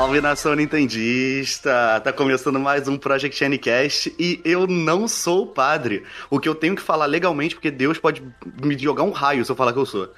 [0.00, 2.00] Salve nação nintendista!
[2.02, 6.04] Tá começando mais um Project Ncast e eu não sou padre.
[6.30, 8.22] O que eu tenho que falar legalmente, porque Deus pode
[8.64, 10.10] me jogar um raio se eu falar que eu sou.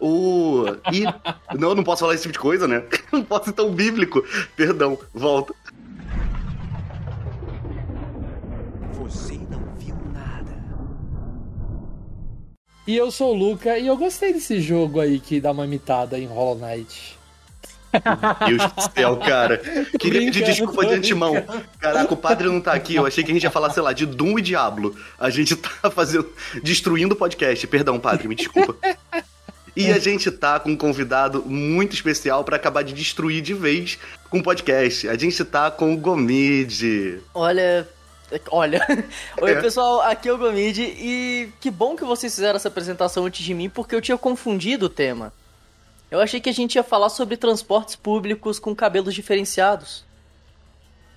[0.00, 0.64] O.
[0.90, 1.04] E.
[1.54, 2.82] não, não posso falar esse tipo de coisa, né?
[3.12, 4.24] Não posso ser tão bíblico.
[4.56, 5.54] Perdão, volta.
[8.94, 10.56] Você não viu nada.
[12.86, 16.18] E eu sou o Luca e eu gostei desse jogo aí que dá uma imitada
[16.18, 17.15] em Hollow Knight.
[18.48, 19.58] Deus do céu, cara.
[19.98, 21.34] Queria pedir desculpa de antemão.
[21.80, 22.94] Caraca, o padre não tá aqui.
[22.96, 24.96] Eu achei que a gente ia falar, sei lá, de Doom e Diablo.
[25.18, 26.28] A gente tá fazendo.
[26.62, 27.66] destruindo o podcast.
[27.66, 28.76] Perdão, padre, me desculpa.
[29.74, 33.98] E a gente tá com um convidado muito especial para acabar de destruir de vez
[34.30, 35.06] com o podcast.
[35.08, 37.20] A gente tá com o Gomide.
[37.34, 37.86] Olha.
[38.50, 38.80] Olha.
[39.40, 39.60] Oi, É.
[39.60, 43.52] pessoal, aqui é o Gomide e que bom que vocês fizeram essa apresentação antes de
[43.52, 45.30] mim, porque eu tinha confundido o tema.
[46.10, 50.04] Eu achei que a gente ia falar sobre transportes públicos com cabelos diferenciados.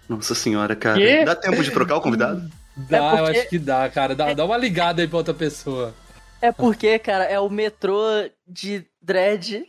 [0.07, 0.97] Nossa senhora, cara.
[0.97, 1.23] Quê?
[1.23, 2.49] Dá tempo de trocar o convidado?
[2.75, 4.15] Dá, É porque- eu acho que dá, cara.
[4.15, 5.93] Dá, dá uma ligada aí pra outra pessoa.
[6.41, 8.01] É porque, cara, é o metrô
[8.47, 9.65] de dread.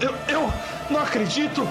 [0.00, 0.52] Eu, eu
[0.90, 1.62] não acredito!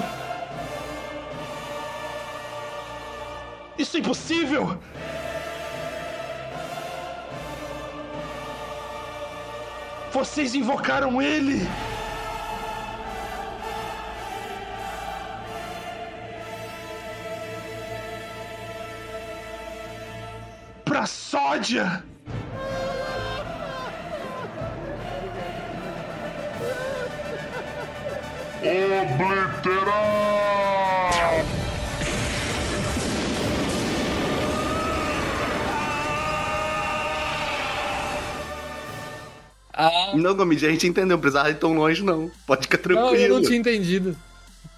[3.78, 4.78] Isso é impossível!
[10.12, 11.62] Vocês invocaram ele!
[20.90, 22.04] Pra sódia!
[39.72, 41.10] Ah, Não, Gomide, a gente entendeu.
[41.10, 42.32] Não precisava ir tão longe, não.
[42.48, 43.24] Pode ficar não, tranquilo.
[43.36, 44.18] eu não tinha entendido.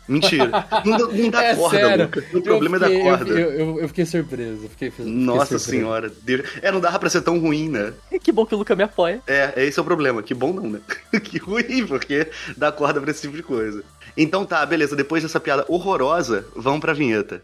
[0.08, 0.48] Mentira.
[0.86, 2.06] Não, dá- não dá é corda, sério.
[2.06, 2.38] Luca.
[2.38, 3.32] O problema eu é fiquei, da corda.
[3.32, 4.68] Eu, eu, eu fiquei surpreso.
[4.70, 5.66] Fiquei, fiquei Nossa surpreso.
[5.70, 6.12] senhora.
[6.24, 6.42] Deus.
[6.62, 7.94] É, não dava pra ser tão ruim, né?
[8.22, 9.22] Que bom que o Luca me apoia.
[9.28, 10.22] É, esse é o problema.
[10.22, 10.80] Que bom não, né?
[11.24, 13.84] que ruim, porque dá corda pra esse tipo de coisa.
[14.18, 14.96] Então tá, beleza.
[14.96, 17.42] Depois dessa piada horrorosa, vamos pra vinheta.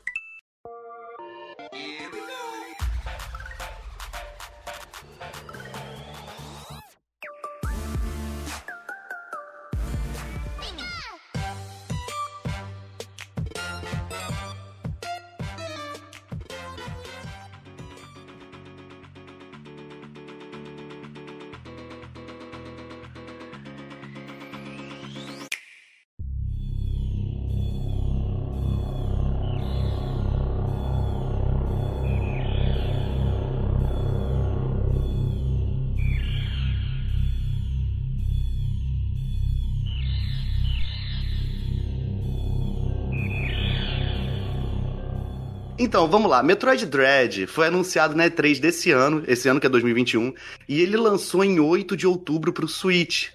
[45.98, 46.44] Então, vamos lá.
[46.44, 50.32] Metroid Dread foi anunciado na E3 desse ano, esse ano que é 2021,
[50.70, 53.30] e ele lançou em 8 de outubro pro Switch.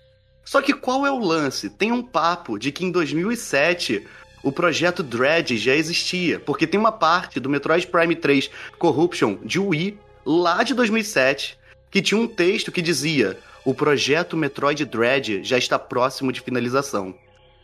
[0.45, 1.69] Só que qual é o lance?
[1.69, 4.06] Tem um papo de que em 2007
[4.45, 8.49] o projeto Dread já existia, porque tem uma parte do Metroid Prime 3
[8.79, 11.59] Corruption de Wii, lá de 2007,
[11.91, 17.12] que tinha um texto que dizia: "O projeto Metroid Dread já está próximo de finalização".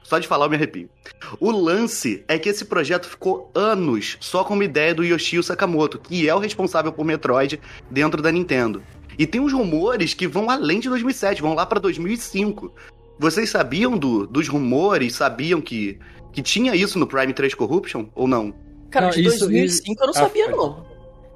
[0.09, 0.89] Só de falar eu me arrepio.
[1.39, 5.99] O lance é que esse projeto ficou anos só com uma ideia do Yoshio Sakamoto,
[5.99, 7.61] que é o responsável por Metroid
[7.91, 8.83] dentro da Nintendo.
[9.19, 12.73] E tem uns rumores que vão além de 2007, vão lá pra 2005.
[13.19, 15.15] Vocês sabiam do- dos rumores?
[15.15, 15.99] Sabiam que,
[16.33, 18.55] que tinha isso no Prime 3 Corruption ou não?
[18.91, 20.57] Cara, Não, de isso- 2005 eu não Ah, sabia, pode.
[20.57, 20.87] não.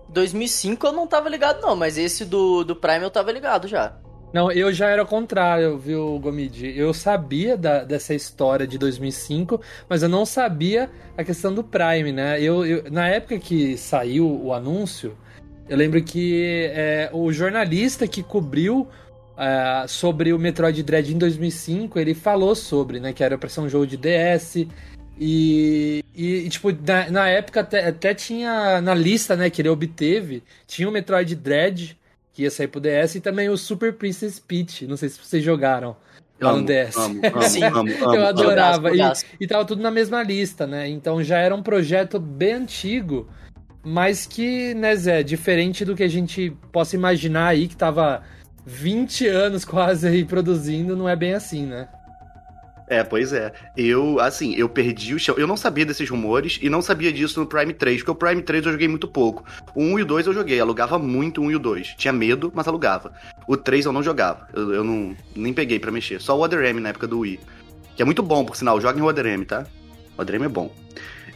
[0.08, 3.96] 2005 eu não tava ligado, não, mas esse do, do Prime eu tava ligado já.
[4.32, 6.72] Não, eu já era o contrário, viu, Gomidi?
[6.76, 10.88] Eu sabia da- dessa história de 2005, mas eu não sabia
[11.18, 12.40] a questão do Prime, né?
[12.40, 15.14] Eu, eu- na época que saiu o anúncio,
[15.68, 18.88] eu lembro que é, o jornalista que cobriu
[19.36, 23.12] é, sobre o Metroid Dread em 2005, ele falou sobre, né?
[23.12, 24.66] Que era pra ser um jogo de DS.
[25.18, 30.42] E, e, tipo, na, na época até, até tinha na lista, né, que ele obteve,
[30.66, 31.96] tinha o Metroid Dread,
[32.32, 34.86] que ia sair pro DS, e também o Super Princess Peach.
[34.86, 35.96] Não sei se vocês jogaram
[36.40, 36.96] lá no DS.
[36.96, 37.62] amo, amo, Sim.
[37.64, 38.26] amo, Eu amo.
[38.26, 38.90] adorava.
[38.96, 39.00] E,
[39.40, 40.88] e tava tudo na mesma lista, né?
[40.88, 43.28] Então já era um projeto bem antigo,
[43.84, 48.22] mas que, né, Zé, diferente do que a gente possa imaginar aí, que tava
[48.64, 51.88] 20 anos quase aí produzindo, não é bem assim, né?
[52.92, 53.54] É, pois é.
[53.74, 55.34] Eu, assim, eu perdi o chão.
[55.38, 58.42] Eu não sabia desses rumores e não sabia disso no Prime 3, porque o Prime
[58.42, 59.46] 3 eu joguei muito pouco.
[59.74, 61.94] O 1 e o 2 eu joguei, alugava muito o 1 e o 2.
[61.96, 63.14] Tinha medo, mas alugava.
[63.48, 64.46] O 3 eu não jogava.
[64.52, 66.20] Eu, eu não nem peguei pra mexer.
[66.20, 67.40] Só o Other M na época do Wii.
[67.96, 68.78] Que é muito bom, por sinal.
[68.78, 69.64] Joga em Other M, tá?
[70.18, 70.70] O Dream é bom.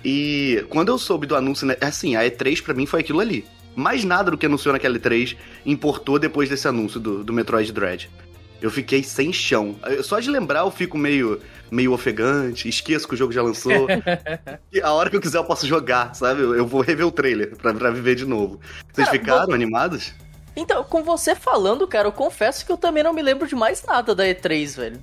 [0.05, 3.47] E quando eu soube do anúncio, né, assim, a E3 pra mim foi aquilo ali.
[3.75, 8.11] Mais nada do que anunciou naquela E3 importou depois desse anúncio do, do Metroid Dread.
[8.61, 9.76] Eu fiquei sem chão.
[10.03, 13.87] Só de lembrar eu fico meio, meio ofegante, esqueço que o jogo já lançou.
[14.73, 16.43] e a hora que eu quiser eu posso jogar, sabe?
[16.43, 18.61] Eu, vou rever o trailer pra, pra viver de novo.
[18.93, 20.14] Vocês Cara, ficaram animados?
[20.56, 23.85] Então, com você falando, cara, eu confesso que eu também não me lembro de mais
[23.85, 25.00] nada da E3, velho.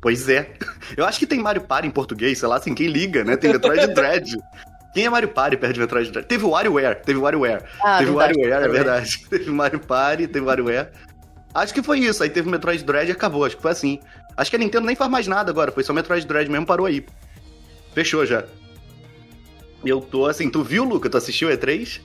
[0.00, 0.52] Pois é.
[0.96, 3.36] Eu acho que tem Mario Party em português, sei lá, assim, quem liga, né?
[3.36, 4.36] Tem Metroid Dread.
[4.94, 6.26] Quem é Mario Party perto de Metroid Dread?
[6.26, 7.62] Teve o WarioWare, teve o WarioWare.
[7.84, 9.26] Ah, teve o WarioWare, é verdade.
[9.28, 10.88] Teve Mario Party, teve WarioWare.
[11.54, 13.98] Acho que foi isso, aí teve o Metroid Dread e acabou, acho que foi assim.
[14.36, 16.86] Acho que a Nintendo nem faz mais nada agora, foi só Metroid Dread mesmo, parou
[16.86, 17.04] aí.
[17.94, 18.44] Fechou já.
[19.84, 21.08] Eu tô assim, tu viu, Luca?
[21.08, 22.00] Tu assistiu o E3?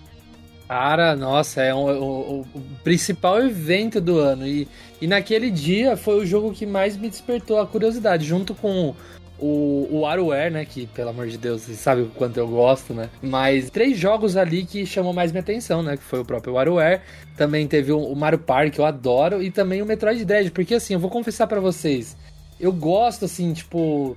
[0.67, 4.47] Cara, nossa, é um- o, o- o principal evento do ano.
[4.47, 4.67] E,
[5.01, 8.95] e naquele dia foi o jogo que mais me despertou a curiosidade, junto com
[9.43, 10.63] o, o WarioWare, né?
[10.63, 13.09] Que, pelo amor de Deus, vocês sabem o quanto eu gosto, né?
[13.21, 15.97] Mas três jogos ali que chamou mais minha atenção, né?
[15.97, 17.01] Que foi o próprio WarioWare.
[17.35, 19.43] Também teve o, Mario Party, que eu adoro.
[19.43, 20.49] E também o Metroid Dread.
[20.51, 22.15] Porque, assim, eu vou confessar pra vocês.
[22.57, 24.15] Eu gosto, assim, tipo...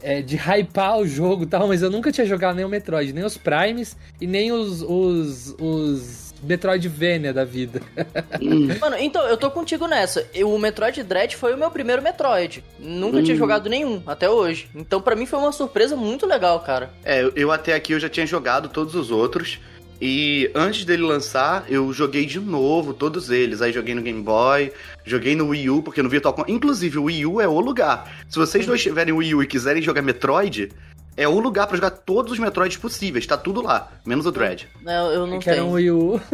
[0.00, 3.12] é, de hypar o jogo e tal, mas eu nunca tinha jogado nem o Metroid,
[3.12, 7.80] nem os Primes e nem os, os, os Metroidvania da vida.
[8.80, 10.26] Mano, então, eu tô contigo nessa.
[10.34, 12.62] Eu- O Metroid Dread foi o meu primeiro Metroid.
[12.78, 13.38] Nunca tinha Hum.
[13.38, 14.68] jogado nenhum, até hoje.
[14.74, 16.90] Então, pra mim, foi uma surpresa muito legal, cara.
[17.04, 19.58] É, eu- até aqui eu já tinha jogado todos os outros.
[20.00, 23.62] E antes dele lançar, eu joguei de novo todos eles.
[23.62, 24.72] Aí joguei no Game Boy,
[25.04, 26.52] joguei no Wii U, porque no Virtual Console.
[26.54, 28.12] Inclusive, o Wii U é o lugar.
[28.28, 30.70] Se vocês dois tiverem Wii U e quiserem jogar Metroid,
[31.16, 33.26] é o lugar pra jogar todos os Metroids possíveis.
[33.26, 34.68] Tá tudo lá, menos o Dread.
[34.84, 35.70] Eu, eu não que era tenho.
[35.70, 36.20] um Wii U.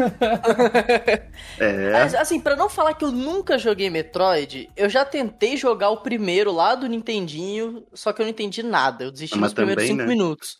[1.58, 1.92] É.
[1.92, 5.98] Mas, assim, pra não falar que eu nunca joguei Metroid, eu já tentei jogar o
[5.98, 9.04] primeiro lá do Nintendinho, só que eu não entendi nada.
[9.04, 10.08] Eu desisti Mas nos primeiros também, cinco né?
[10.08, 10.58] minutos.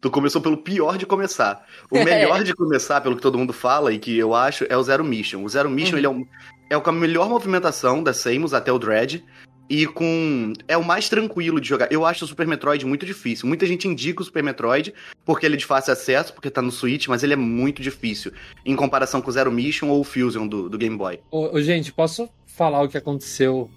[0.00, 1.64] Tu começou pelo pior de começar.
[1.90, 2.04] O É.
[2.04, 5.04] melhor de começar, pelo que todo mundo fala e que eu acho, é o Zero
[5.04, 5.42] Mission.
[5.42, 5.98] O Zero Mission, Uhum.
[5.98, 6.24] ele é, um,
[6.70, 9.24] é o com a melhor movimentação da Samus até o Dread.
[9.70, 10.52] E com.
[10.66, 11.90] É o mais tranquilo de jogar.
[11.92, 13.46] Eu acho o Super Metroid muito difícil.
[13.46, 14.92] Muita gente indica o Super Metroid
[15.24, 18.32] porque ele é de fácil acesso, porque tá no Switch, mas ele é muito difícil.
[18.66, 21.20] Em comparação com o Zero Mission ou o Fusion do, do Game Boy.
[21.30, 23.70] Ô, ô, gente, posso falar o que aconteceu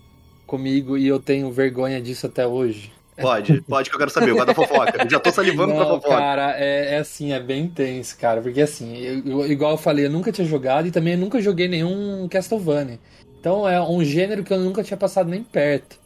[0.47, 2.91] comigo e eu tenho vergonha disso até hoje?
[3.15, 4.31] Pode, pode que eu quero saber.
[4.31, 5.03] Eu gosto da fofoca.
[5.03, 6.15] Eu já tô salivando pra Não, fofoca.
[6.17, 8.41] cara, é, é assim, é bem tenso, cara.
[8.41, 11.67] Porque assim, eu- eu- igual eu falei, eu nunca tinha jogado e também nunca joguei
[11.67, 12.99] nenhum Castlevania.
[13.43, 15.99] Então é um gênero que eu nunca tinha passado nem perto.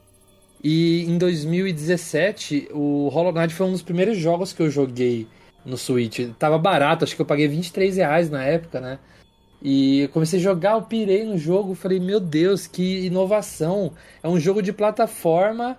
[0.64, 5.28] E em 2017, o Hollow Knight foi um dos primeiros jogos que eu joguei
[5.64, 6.32] no Switch.
[6.40, 8.98] Tava barato, acho que eu paguei 23 reais na época, né?
[9.62, 13.92] E eu comecei a jogar, eu pirei no jogo, falei, meu Deus, que inovação!
[14.24, 15.78] É um jogo de plataforma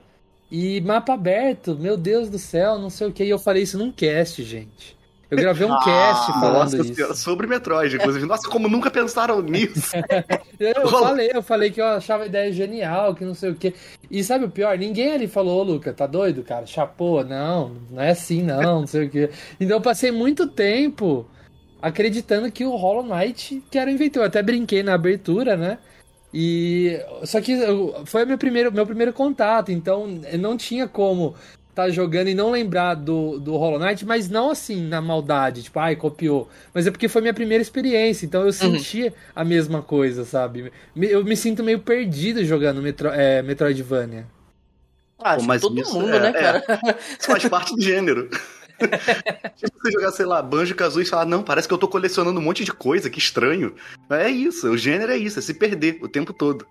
[0.49, 3.25] e mapa aberto, meu Deus do céu, não sei o que.
[3.25, 4.98] E eu falei isso num cast, gente.
[5.31, 7.15] Eu gravei um cast falando Nossa isso.
[7.15, 8.25] Sobre Metroid, inclusive.
[8.25, 9.93] Nossa, como nunca pensaram nisso.
[10.59, 13.73] Eu falei, eu falei que eu achava a ideia genial, que não sei o que.
[14.11, 14.77] E sabe o pior?
[14.77, 16.67] Ninguém ali falou, ô Luca, tá doido, cara?
[16.67, 19.31] Chapô, não, não é assim, não, não sei o que.
[19.61, 21.25] Então eu passei muito tempo
[21.81, 24.23] acreditando que o Hollow Knight que era o inventor.
[24.23, 25.79] Eu até brinquei na abertura, né?
[26.35, 30.07] E só que eu- foi meu primeiro, meu primeiro contato, então
[30.39, 31.35] não tinha como
[31.79, 35.79] estar jogando e não lembrar do, do Hollow Knight, mas não assim na maldade, tipo,
[35.79, 36.49] ai, copiou.
[36.75, 40.73] Mas é porque foi minha primeira experiência, então eu sentia a mesma coisa, sabe?
[40.97, 44.27] Eu me sinto meio perdido jogando Metro, é, Metroidvania.
[45.19, 46.33] Ah, acho que mas todo isso mundo, é- né, é.
[46.33, 46.65] cara?
[47.19, 48.29] Isso faz parte do gênero.
[49.57, 52.39] Se você jogar, sei lá, Banjo Kazooie e falar, não, parece que eu tô colecionando
[52.39, 53.75] um monte de coisa, que estranho.
[54.09, 56.65] É isso, o gênero é isso, é se perder o tempo todo.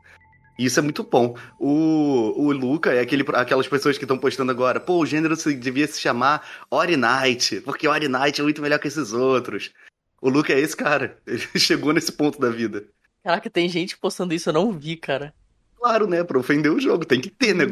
[0.58, 1.36] Isso é muito bom.
[1.60, 5.54] O, o Luca é aquele, aquelas pessoas que estão postando agora, pô, o gênero se,
[5.56, 9.72] devia se chamar Ori Knight, porque Ori Knight é muito melhor que esses outros.
[10.20, 11.18] O Luca é esse cara.
[11.28, 12.86] Ele chegou nesse ponto da vida.
[13.24, 15.34] Caraca, tem gente postando isso, eu não vi, cara.
[15.78, 16.24] Claro, né?
[16.24, 17.06] Pra ofender o jogo.
[17.06, 17.66] Tem que ter, né,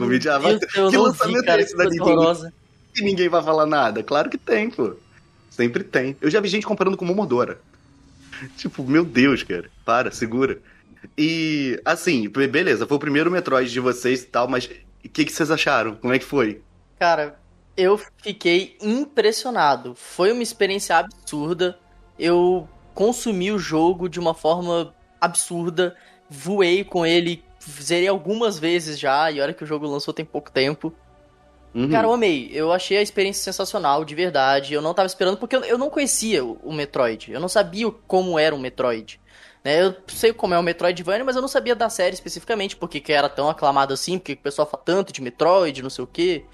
[0.60, 2.54] Deus, eu que lançamento vi, cara, é esse da Nintendo?
[2.94, 4.02] que ninguém vai falar nada?
[4.04, 4.96] Claro que tem, pô.
[5.50, 6.16] Sempre tem.
[6.22, 7.60] Eu já vi gente comparando com Momodora.
[8.58, 9.70] Tipo, meu Deus, cara.
[9.84, 10.60] Para, segura.
[11.18, 15.26] E, assim, be- beleza, foi o primeiro Metroid de vocês e tal, mas o que,
[15.26, 15.96] que vocês acharam?
[15.96, 16.62] Como é que foi?
[17.00, 17.40] Cara,
[17.76, 19.96] eu fiquei impressionado.
[19.96, 21.78] Foi uma experiência absurda.
[22.18, 25.96] Eu consumi o jogo de uma forma absurda.
[26.30, 30.52] Voei com ele, zerei algumas vezes já, e olha que o jogo lançou tem pouco
[30.52, 30.94] tempo.
[31.74, 31.90] Uhum.
[31.90, 32.50] Cara, eu amei.
[32.54, 34.74] Eu achei a experiência sensacional, de verdade.
[34.74, 37.32] Eu não tava esperando, porque eu, eu não conhecia o, o Metroid.
[37.32, 39.20] Eu não sabia como era um Metroid.
[39.66, 39.82] Né?
[39.82, 43.12] Eu sei como é o Metroidvania, mas eu não sabia da série especificamente, porque que
[43.12, 46.46] era tão aclamado assim, porque o pessoal fala tanto de Metroid, não sei o quê.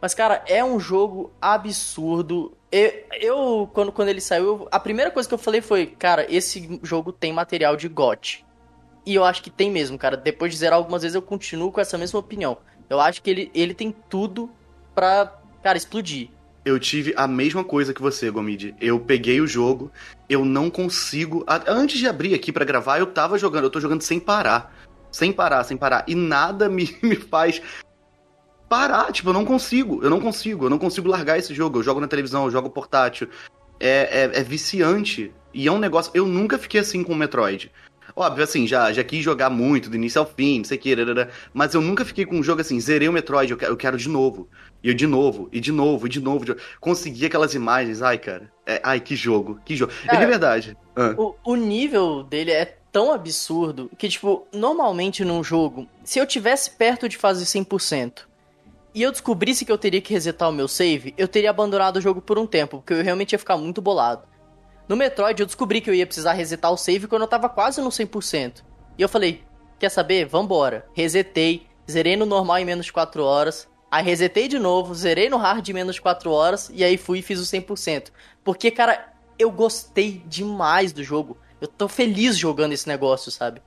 [0.00, 2.56] Mas, cara, é um jogo absurdo.
[2.72, 6.80] Eu, eu quando, quando ele saiu, a primeira coisa que eu falei foi, cara, esse
[6.82, 8.46] jogo tem material de GOT.
[9.04, 10.16] E eu acho que tem mesmo, cara.
[10.16, 12.56] Depois de zerar algumas vezes, eu continuo com essa mesma opinião.
[12.88, 14.50] Eu acho que ele, ele tem tudo
[14.94, 16.30] pra, cara, explodir.
[16.64, 18.74] Eu tive a mesma coisa que você, Gomid.
[18.80, 19.92] Eu peguei o jogo,
[20.28, 21.44] eu não consigo.
[21.66, 24.74] Antes de abrir aqui para gravar, eu tava jogando, eu tô jogando sem parar.
[25.12, 26.04] Sem parar, sem parar.
[26.08, 27.60] E nada me, me faz
[28.66, 29.12] parar.
[29.12, 31.78] Tipo, eu não consigo, eu não consigo, eu não consigo largar esse jogo.
[31.78, 33.28] Eu jogo na televisão, eu jogo portátil.
[33.78, 35.32] É, é, é viciante.
[35.52, 36.10] E é um negócio.
[36.14, 37.70] Eu nunca fiquei assim com o Metroid.
[38.16, 40.96] Óbvio, assim, já, já quis jogar muito, do início ao fim, não sei o que,
[41.52, 43.96] mas eu nunca fiquei com um jogo assim, zerei o Metroid, eu quero, eu quero
[43.96, 44.48] de novo.
[44.82, 46.44] E eu de novo, e de novo, e de novo.
[46.44, 46.56] De...
[46.78, 48.52] Consegui aquelas imagens, ai, cara.
[48.64, 49.92] É, ai, que jogo, que jogo.
[50.04, 50.76] Cara, é de verdade.
[50.94, 51.14] Ah.
[51.16, 56.70] O, o nível dele é tão absurdo que, tipo, normalmente num jogo, se eu tivesse
[56.70, 58.26] perto de fazer 100%,
[58.94, 62.00] e eu descobrisse que eu teria que resetar o meu save, eu teria abandonado o
[62.00, 64.22] jogo por um tempo, porque eu realmente ia ficar muito bolado.
[64.86, 67.80] No Metroid, eu descobri que eu ia precisar resetar o save quando eu tava quase
[67.80, 68.62] no 100%.
[68.98, 69.42] E eu falei,
[69.78, 70.26] quer saber?
[70.26, 70.86] Vambora.
[70.92, 73.66] Resetei, zerei no normal em menos de 4 horas.
[73.90, 76.70] Aí resetei de novo, zerei no hard em menos de 4 horas.
[76.72, 78.10] E aí fui e fiz o 100%.
[78.42, 81.38] Porque, cara, eu gostei demais do jogo.
[81.60, 83.62] Eu tô feliz jogando esse negócio, sabe?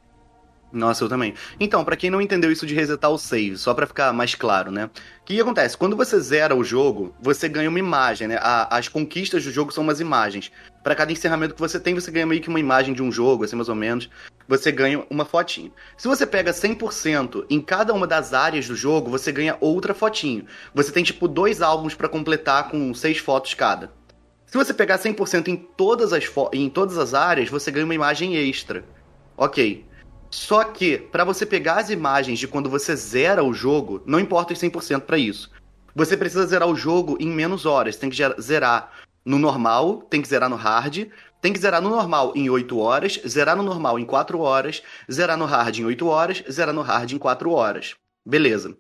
[0.72, 1.34] Nossa, eu também.
[1.60, 4.70] Então, para quem não entendeu isso de resetar o save, só para ficar mais claro,
[4.70, 4.86] né?
[5.22, 5.78] O que, acontece?
[5.78, 8.38] Quando você zera o jogo, você ganha uma imagem, né?
[8.42, 10.52] A, as conquistas do jogo são umas imagens.
[10.84, 13.46] Para cada encerramento que você tem, você ganha meio que uma imagem de um jogo,
[13.46, 14.10] assim, mais ou menos.
[14.48, 15.72] Você ganha uma fotinho.
[15.98, 20.46] Se você pega 100% em cada uma das áreas do jogo, você ganha outra fotinho.
[20.74, 23.92] Você tem, tipo, dois álbuns para completar com seis fotos cada.
[24.46, 28.36] Se você pegar 100% em todas, as em todas as áreas, você ganha uma imagem
[28.36, 28.84] extra.
[29.36, 29.87] Ok.
[30.30, 34.54] Só que, para você pegar as imagens de quando você zera o jogo, não importa
[34.54, 35.50] os 100% para isso.
[35.96, 37.96] Você precisa zerar o jogo em menos horas.
[37.96, 38.92] Tem que zerar
[39.26, 41.08] no normal, tem que zerar no hard,
[41.42, 45.38] tem que zerar no normal em 8 horas, zerar no normal em 4 horas, zerar
[45.38, 47.96] no hard em 8 horas, zerar no hard em 4 horas.
[48.26, 48.76] Beleza.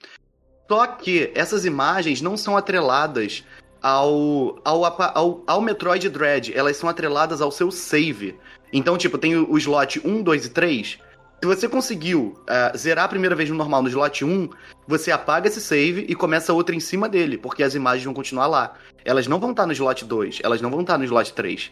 [0.69, 3.43] Só que essas imagens não são atreladas
[3.81, 8.37] ao, ao, ao, ao Metroid Dread, elas são atreladas ao seu save.
[8.73, 11.06] Então, tipo, tem o slot 1, 2 e 3
[11.39, 14.49] se você conseguiu uh, zerar a primeira vez no normal no slot 1,
[14.87, 18.47] você apaga esse save e começa outra em cima dele, porque as imagens vão continuar
[18.47, 18.73] lá.
[19.05, 21.71] Elas não vão estar no slot 2, elas não vão estar no slot 3.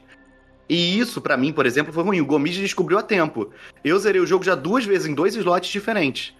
[0.69, 2.21] E isso, para mim, por exemplo, foi ruim.
[2.21, 3.51] O Gomid descobriu a tempo.
[3.83, 6.33] Eu zerei o jogo já duas vezes em dois slots diferentes.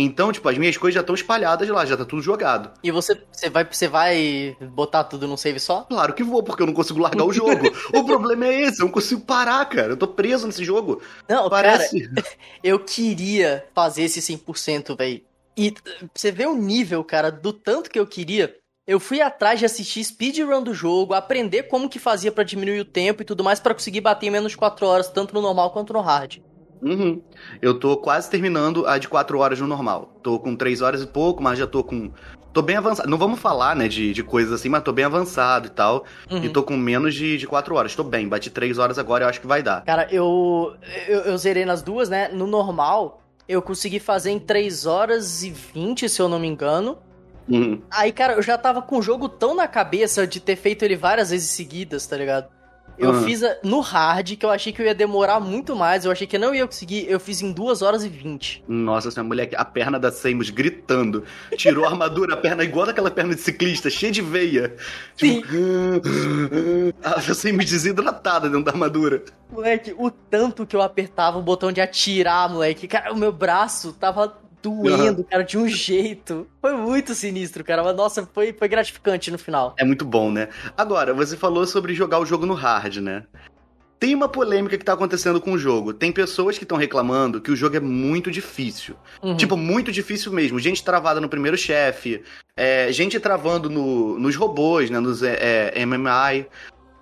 [0.00, 2.70] Então, tipo, as minhas coisas já estão espalhadas lá, já tá tudo jogado.
[2.84, 5.82] E você, você, vai, você vai botar tudo num save só?
[5.82, 7.66] Claro que vou, porque eu não consigo largar o jogo.
[7.92, 9.88] o problema é esse, eu não consigo parar, cara.
[9.88, 11.02] Eu tô preso nesse jogo.
[11.28, 12.08] Não, Parece...
[12.08, 12.26] cara,
[12.62, 15.20] eu queria fazer esse 100%, velho.
[15.56, 15.74] E
[16.14, 18.54] você vê o nível, cara, do tanto que eu queria.
[18.86, 22.84] Eu fui atrás de assistir speedrun do jogo, aprender como que fazia para diminuir o
[22.84, 25.72] tempo e tudo mais para conseguir bater em menos de 4 horas, tanto no normal
[25.72, 26.38] quanto no hard.
[26.82, 27.20] Uhum.
[27.60, 30.12] Eu tô quase terminando a de 4 horas no normal.
[30.22, 32.10] Tô com 3 horas e pouco, mas já tô com.
[32.52, 33.08] Tô bem avançado.
[33.08, 36.04] Não vamos falar, né, de, de coisas assim, mas tô bem avançado e tal.
[36.30, 36.44] Uhum.
[36.44, 37.94] E tô com menos de, de 4 horas.
[37.94, 39.84] Tô bem, bati 3 horas agora, eu acho que vai dar.
[39.84, 40.74] Cara, eu,
[41.06, 42.28] eu, eu zerei nas duas, né?
[42.28, 46.98] No normal, eu consegui fazer em 3 horas e 20, se eu não me engano.
[47.48, 47.80] Uhum.
[47.90, 50.96] Aí, cara, eu já tava com o jogo tão na cabeça de ter feito ele
[50.96, 52.57] várias vezes seguidas, tá ligado?
[52.98, 53.22] Eu uhum.
[53.22, 56.04] fiz no hard, que eu achei que eu ia demorar muito mais.
[56.04, 57.06] Eu achei que não ia conseguir.
[57.08, 58.64] Eu fiz em 2 horas e 20.
[58.66, 61.24] Nossa, essa mulher, a perna da Samus gritando.
[61.56, 64.74] Tirou a armadura, a perna igual daquela perna de ciclista, cheia de veia.
[65.16, 65.42] Tipo, Sim.
[65.42, 69.22] Tipo, a Samus desidratada dentro da armadura.
[69.50, 72.88] Moleque, o tanto que eu apertava o botão de atirar, moleque.
[72.88, 76.46] Cara, o meu braço tava doendo, cara, de um jeito.
[76.60, 77.82] Foi muito sinistro, cara.
[77.82, 79.74] Mas, nossa, foi, foi gratificante no final.
[79.78, 80.48] É muito bom, né?
[80.76, 83.24] Agora, você falou sobre jogar o jogo no hard, né?
[83.98, 85.92] Tem uma polêmica que tá acontecendo com o jogo.
[85.92, 88.94] Tem pessoas que estão reclamando que o jogo é muito difícil.
[89.20, 89.36] Uhum.
[89.36, 90.60] Tipo, muito difícil mesmo.
[90.60, 92.22] Gente travada no primeiro chefe,
[92.56, 95.00] é, gente travando no, nos robôs, né?
[95.00, 96.46] Nos é, é, MMI.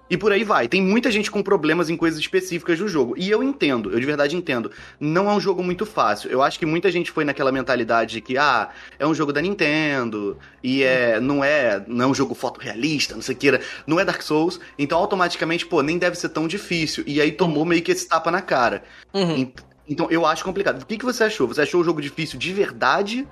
[0.09, 0.69] E por aí vai.
[0.69, 3.15] Tem muita gente com problemas em coisas específicas do jogo.
[3.17, 4.71] E eu entendo, eu de verdade entendo.
[5.01, 6.31] Não é um jogo muito fácil.
[6.31, 9.41] Eu acho que muita gente foi naquela mentalidade de que, ah, é um jogo da
[9.41, 13.99] Nintendo, e é, não é, não é um jogo fotorrealista, não sei o que, não
[13.99, 17.03] é Dark Souls, então automaticamente, pô, nem deve ser tão difícil.
[17.07, 18.85] E aí tomou meio que esse tapa na cara.
[19.13, 19.53] Uhum.
[19.89, 20.83] Então eu acho complicado.
[20.83, 21.49] O que, que você achou?
[21.49, 23.27] Você achou o jogo difícil de verdade?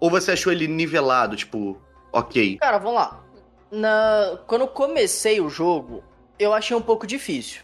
[0.00, 1.80] Ou você achou ele nivelado, tipo,
[2.12, 2.58] ok?
[2.58, 3.24] Cara, vamos lá.
[3.70, 4.38] Na...
[4.46, 6.02] Quando eu comecei o jogo,
[6.38, 7.62] eu achei um pouco difícil.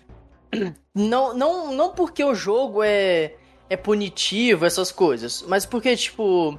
[0.93, 3.35] Não, não, não porque o jogo é,
[3.69, 6.59] é punitivo, essas coisas, mas porque, tipo,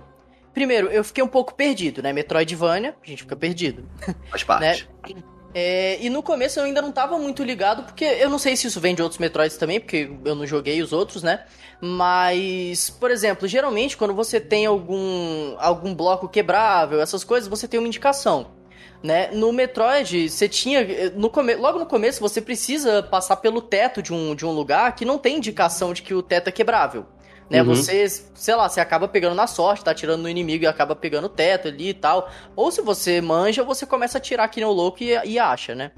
[0.54, 2.14] primeiro, eu fiquei um pouco perdido, né?
[2.14, 3.86] Metroidvania, a gente fica perdido.
[4.30, 4.88] Faz parte.
[5.14, 5.22] Né?
[5.54, 8.68] É, e no começo eu ainda não tava muito ligado, porque eu não sei se
[8.68, 11.44] isso vem de outros Metroids também, porque eu não joguei os outros, né?
[11.82, 17.80] Mas, por exemplo, geralmente quando você tem algum, algum bloco quebrável, essas coisas, você tem
[17.80, 18.61] uma indicação.
[19.04, 19.32] Né?
[19.32, 21.12] No Metroid, você tinha.
[21.16, 24.96] No come, logo no começo, você precisa passar pelo teto de um, de um lugar
[24.96, 27.06] que não tem indicação de que o teto é quebrável.
[27.50, 27.62] Né?
[27.62, 27.76] Uhum.
[27.76, 31.26] Você, sei lá, você acaba pegando na sorte, tá atirando no inimigo e acaba pegando
[31.26, 32.32] o teto ali e tal.
[32.56, 35.92] Ou se você manja, você começa a atirar aqui no louco e, e acha, né?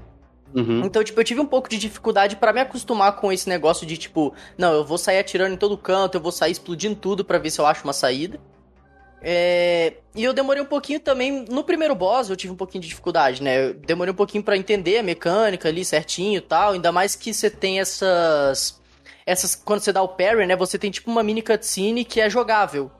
[0.54, 0.82] Uhum.
[0.84, 3.96] Então, tipo, eu tive um pouco de dificuldade para me acostumar com esse negócio de,
[3.96, 7.38] tipo, não, eu vou sair atirando em todo canto, eu vou sair explodindo tudo para
[7.38, 8.40] ver se eu acho uma saída.
[9.26, 9.94] É...
[10.14, 11.46] E eu demorei um pouquinho também.
[11.48, 13.68] No primeiro boss, eu tive um pouquinho de dificuldade, né?
[13.68, 16.72] Eu demorei um pouquinho para entender a mecânica ali certinho e tal.
[16.72, 18.78] Ainda mais que você tem essas
[19.26, 22.28] essas quando você dá o parry, né, você tem tipo uma mini cutscene que é
[22.28, 22.90] jogável.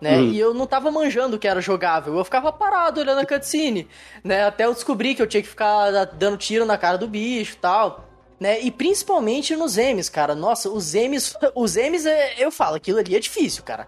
[0.00, 0.16] Né?
[0.16, 0.30] Uhum.
[0.30, 2.16] E eu não tava manjando que era jogável.
[2.16, 3.86] Eu ficava parado olhando a cutscene,
[4.22, 4.44] né?
[4.44, 7.58] Até eu descobri que eu tinha que ficar dando tiro na cara do bicho e
[7.58, 8.08] tal.
[8.40, 8.60] Né?
[8.60, 10.34] E principalmente nos M's, cara.
[10.34, 13.86] Nossa, os M's, os M's, é, eu falo, aquilo ali é difícil, cara.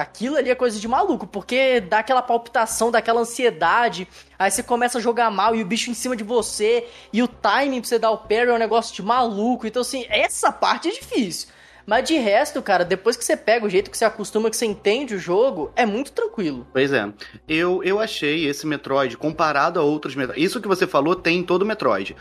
[0.00, 4.08] Aquilo ali é coisa de maluco, porque dá aquela palpitação, dá aquela ansiedade,
[4.38, 7.28] aí você começa a jogar mal e o bicho em cima de você, e o
[7.28, 9.66] timing pra você dar o parry é um negócio de maluco.
[9.66, 11.48] Então, assim, essa parte é difícil.
[11.86, 14.64] Mas de resto, cara, depois que você pega o jeito que você acostuma, que você
[14.64, 16.66] entende o jogo, é muito tranquilo.
[16.72, 17.12] Pois é.
[17.46, 20.42] Eu, eu achei esse Metroid, comparado a outros Metroid.
[20.42, 22.16] Isso que você falou tem em todo Metroid.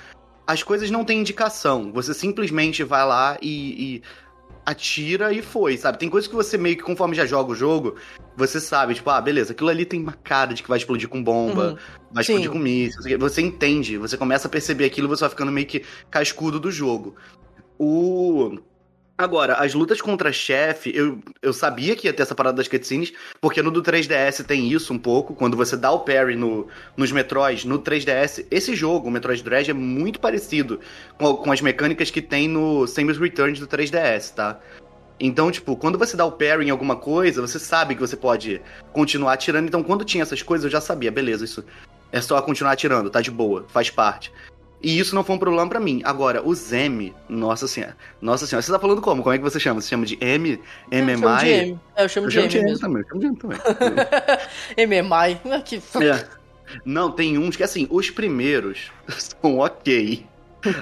[0.46, 1.94] As coisas não têm indicação.
[1.94, 4.04] Você simplesmente vai lá e, e
[4.66, 5.98] atira e foi, sabe?
[5.98, 7.96] Tem coisas que você meio que, conforme já joga o jogo,
[8.36, 11.24] você sabe, tipo, ah, beleza, aquilo ali tem uma cara de que vai explodir com
[11.24, 11.78] bomba, uhum.
[12.12, 12.34] vai Sim.
[12.34, 13.20] explodir com mísseis.
[13.20, 17.16] Você entende, você começa a perceber aquilo, você vai ficando meio que cascudo do jogo.
[17.78, 18.58] O
[19.16, 23.14] Agora, as lutas contra chefe, eu, eu sabia que ia ter essa parada das cutscenes,
[23.40, 27.12] porque no do 3DS tem isso um pouco, quando você dá o parry no, nos
[27.12, 30.80] Metroids, no 3DS, esse jogo, o Metroid Dread, é muito parecido
[31.16, 34.60] com, com as mecânicas que tem no Samus Returns do 3DS, tá?
[35.20, 38.60] Então, tipo, quando você dá o parry em alguma coisa, você sabe que você pode
[38.92, 39.68] continuar atirando.
[39.68, 41.64] Então, quando tinha essas coisas, eu já sabia, beleza, isso
[42.12, 44.32] é só continuar atirando, tá de boa, faz parte.
[44.84, 46.02] E isso não foi um problema para mim.
[46.04, 47.96] Agora, o Zemi, nossa senhora.
[48.22, 49.24] Nossa senhora, você tá falando como?
[49.24, 49.80] Como é que você chama?
[49.80, 50.60] Você chama de M?
[50.92, 51.14] MMI?
[51.14, 51.80] Eu chamo de M.
[51.96, 53.02] É, eu chamo eu de, chamo de M, M também.
[53.02, 53.58] Eu chamo de M também.
[55.02, 55.62] MMI.
[55.64, 55.82] Que...
[56.04, 56.44] É.
[56.86, 60.26] Não, tem uns que, assim, os primeiros são ok.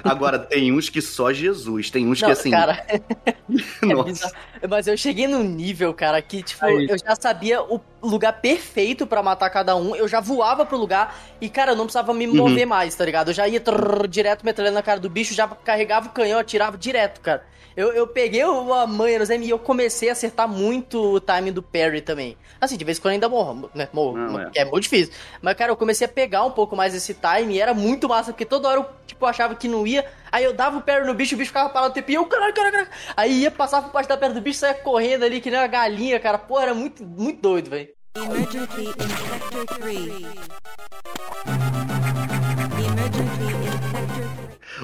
[0.04, 1.90] Agora, tem uns que só Jesus.
[1.90, 2.50] Tem uns não, que assim.
[2.50, 2.84] Cara,
[3.82, 4.32] Nossa.
[4.60, 6.86] É mas eu cheguei num nível, cara, que, tipo, Aí.
[6.88, 9.94] eu já sabia o lugar perfeito para matar cada um.
[9.94, 12.68] Eu já voava pro lugar e, cara, eu não precisava me mover uhum.
[12.68, 13.28] mais, tá ligado?
[13.28, 16.76] Eu já ia trrr, direto metralhando na cara do bicho, já carregava o canhão, atirava
[16.76, 17.44] direto, cara.
[17.76, 21.52] Eu, eu peguei a manha no Zem e eu comecei a acertar muito o timing
[21.52, 22.36] do parry também.
[22.60, 23.88] Assim, de vez em quando ainda morro, né?
[23.92, 24.16] Morro.
[24.16, 24.50] Não, é.
[24.56, 24.64] é.
[24.64, 25.12] muito difícil.
[25.40, 28.32] Mas, cara, eu comecei a pegar um pouco mais esse time e era muito massa,
[28.32, 30.06] porque toda hora eu, tipo, achava que não ia.
[30.30, 32.24] Aí eu dava o parry no bicho, o bicho ficava parado o tempo e eu,
[32.26, 32.90] caralho, caralho, caralho.
[33.16, 35.66] Aí ia, passava por baixo da perna do bicho, saia correndo ali que nem uma
[35.66, 36.38] galinha, cara.
[36.38, 37.88] Pô, era muito, muito doido, velho.
[38.14, 38.92] Emergency in
[39.30, 40.12] Sector 3.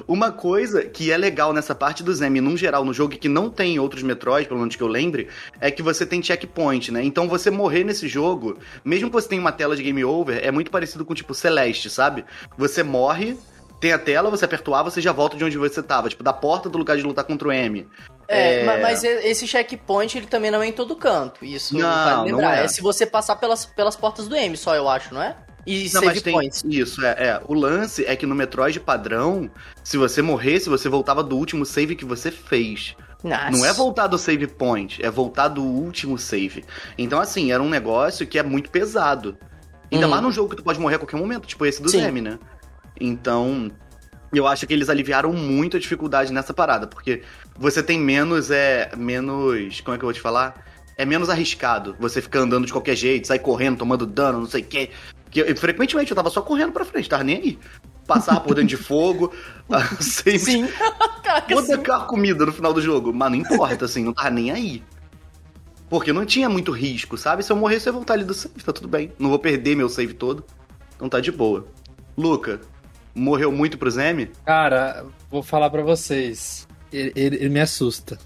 [0.07, 3.51] Uma coisa que é legal nessa parte do Zemi, num geral, no jogo, que não
[3.51, 5.29] tem em outros Metroid, pelo menos que eu lembre,
[5.61, 7.03] é que você tem checkpoint, né?
[7.03, 10.51] Então você morrer nesse jogo, mesmo que você tenha uma tela de game over, é
[10.51, 12.25] muito parecido com, tipo, Celeste, sabe?
[12.57, 13.37] Você morre,
[13.81, 16.23] tem a tela, você aperta o A, você já volta de onde você tava, tipo,
[16.23, 17.87] da porta do lugar de lutar contra o M.
[18.27, 18.81] É, é...
[18.81, 21.45] mas esse checkpoint ele também não é em todo canto.
[21.45, 22.59] Isso não, vale lembrar.
[22.59, 22.65] É.
[22.65, 22.69] é.
[22.69, 25.37] se você passar pelas, pelas portas do M, só eu acho, não é?
[25.69, 26.65] E não, save points.
[26.67, 27.43] Isso, é, é.
[27.47, 29.51] O lance é que no Metroid padrão,
[29.85, 32.97] se você morresse, você voltava do último save que você fez.
[33.23, 33.51] Nossa.
[33.51, 36.65] Não é voltar do save point, é voltar do último save.
[36.97, 39.37] Então, assim, era um negócio que é muito pesado.
[39.93, 40.11] Ainda hum.
[40.11, 42.39] mais num jogo que tu pode morrer a qualquer momento, tipo esse do Zemi, né?
[42.99, 43.71] Então,
[44.33, 47.23] eu acho que eles aliviaram muito a dificuldade nessa parada, porque
[47.59, 50.65] você tem menos, é, menos, como é que eu vou te falar?
[50.97, 54.63] É menos arriscado você ficar andando de qualquer jeito, sair correndo, tomando dano, não sei
[54.63, 54.91] o quê.
[55.31, 57.59] Que eu, frequentemente eu tava só correndo pra frente, tava nem aí.
[58.07, 59.33] Passava por dentro de fogo,
[60.01, 60.39] sempre.
[60.41, 60.69] Sim.
[61.49, 63.13] Toda aquela comida no final do jogo.
[63.13, 64.83] Mas não importa, assim, não tava nem aí.
[65.91, 67.43] Porque não tinha muito risco, sabe?
[67.43, 69.13] Se eu morresse, eu ia voltar ali do save, tá tudo bem.
[69.19, 70.45] Não vou perder meu save todo.
[70.97, 71.67] Então tá de boa.
[72.17, 72.61] Luca,
[73.15, 74.31] morreu muito pro Zemi?
[74.45, 76.67] Cara, vou falar para vocês.
[76.93, 78.19] Ele, ele, ele, me assusta.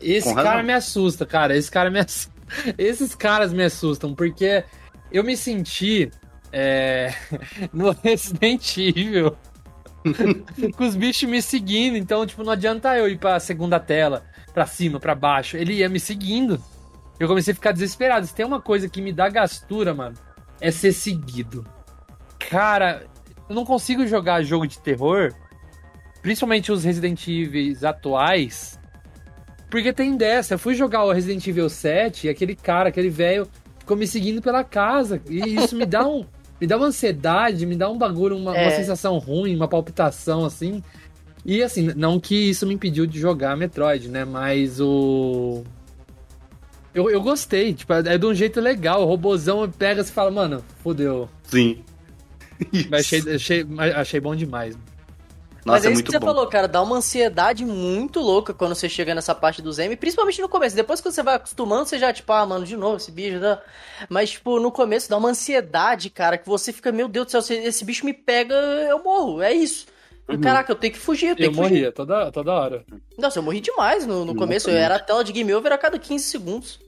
[0.00, 1.56] Esse cara me assusta, cara.
[1.56, 2.32] Esse cara me assusta.
[2.76, 4.64] Esses caras me assustam, porque
[5.14, 6.10] eu me senti
[6.52, 7.14] é,
[7.72, 9.36] no Resident Evil
[10.76, 11.96] com os bichos me seguindo.
[11.96, 15.56] Então, tipo, não adianta eu ir pra segunda tela, pra cima, pra baixo.
[15.56, 16.60] Ele ia me seguindo.
[17.18, 18.26] eu comecei a ficar desesperado.
[18.26, 20.16] Se tem uma coisa que me dá gastura, mano,
[20.60, 21.64] é ser seguido.
[22.50, 23.06] Cara,
[23.48, 25.32] eu não consigo jogar jogo de terror,
[26.22, 28.78] principalmente os Resident Evil atuais,
[29.70, 30.54] porque tem dessa.
[30.54, 33.48] Eu fui jogar o Resident Evil 7 e aquele cara, aquele velho,
[33.84, 35.20] ficou me seguindo pela casa.
[35.28, 36.24] E isso me dá um.
[36.60, 38.62] me dá uma ansiedade, me dá um bagulho, uma, é.
[38.62, 40.82] uma sensação ruim, uma palpitação, assim.
[41.44, 44.24] E assim, não que isso me impediu de jogar Metroid, né?
[44.24, 45.62] Mas o.
[46.94, 49.02] Eu, eu gostei, tipo, é de um jeito legal.
[49.02, 51.28] O robozão pega e fala, mano, fodeu.
[51.42, 51.84] Sim.
[52.88, 53.66] Mas achei, achei,
[53.96, 54.78] achei bom demais.
[55.64, 56.26] Nossa, Mas é, é isso que você bom.
[56.26, 60.40] falou, cara, dá uma ansiedade muito louca quando você chega nessa parte do Zeme, principalmente
[60.40, 60.76] no começo.
[60.76, 63.40] Depois que você vai acostumando, você já, tipo, ah, mano, de novo esse bicho.
[63.40, 63.62] Tá?
[64.08, 67.42] Mas, tipo, no começo dá uma ansiedade, cara, que você fica, meu Deus do céu,
[67.42, 69.40] se esse bicho me pega, eu morro.
[69.40, 69.86] É isso.
[70.28, 70.40] Uhum.
[70.40, 71.92] Caraca, eu tenho que fugir, eu tenho eu que morria fugir.
[71.92, 72.84] toda, toda hora.
[73.18, 74.70] Nossa, eu morri demais no, no começo.
[74.70, 76.80] Eu era a tela de game over a cada 15 segundos.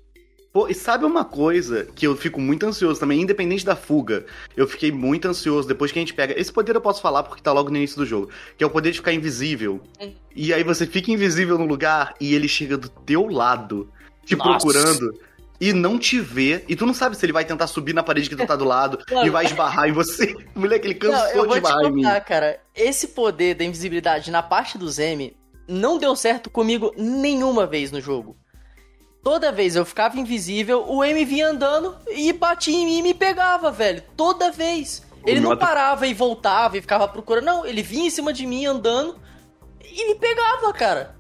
[0.57, 4.25] Pô, e sabe uma coisa que eu fico muito ansioso também, independente da fuga?
[4.57, 6.33] Eu fiquei muito ansioso depois que a gente pega.
[6.41, 8.31] Esse poder eu posso falar porque tá logo no início do jogo.
[8.57, 9.83] Que é o poder de ficar invisível.
[10.01, 10.15] Uhum.
[10.35, 13.93] E aí você fica invisível no lugar e ele chega do teu lado,
[14.25, 14.51] te Nossa.
[14.51, 15.21] procurando.
[15.61, 18.31] E não te vê, e tu não sabe se ele vai tentar subir na parede
[18.31, 20.35] que tu tá do lado e vai esbarrar em você.
[20.57, 22.03] Moleque, ele cansou não, de esbarrar em mim.
[22.27, 25.37] cara, esse poder da invisibilidade na parte do Zemi
[25.69, 28.39] não deu certo comigo nenhuma vez no jogo.
[29.27, 33.13] Toda vez eu ficava invisível, o M vinha andando e batia em mim e me
[33.13, 34.01] pegava, velho.
[34.17, 35.05] Toda vez.
[35.25, 37.45] Ele não parava e voltava e ficava procurando.
[37.45, 39.17] Não, ele vinha em cima de mim andando
[39.83, 41.17] e me pegava, cara.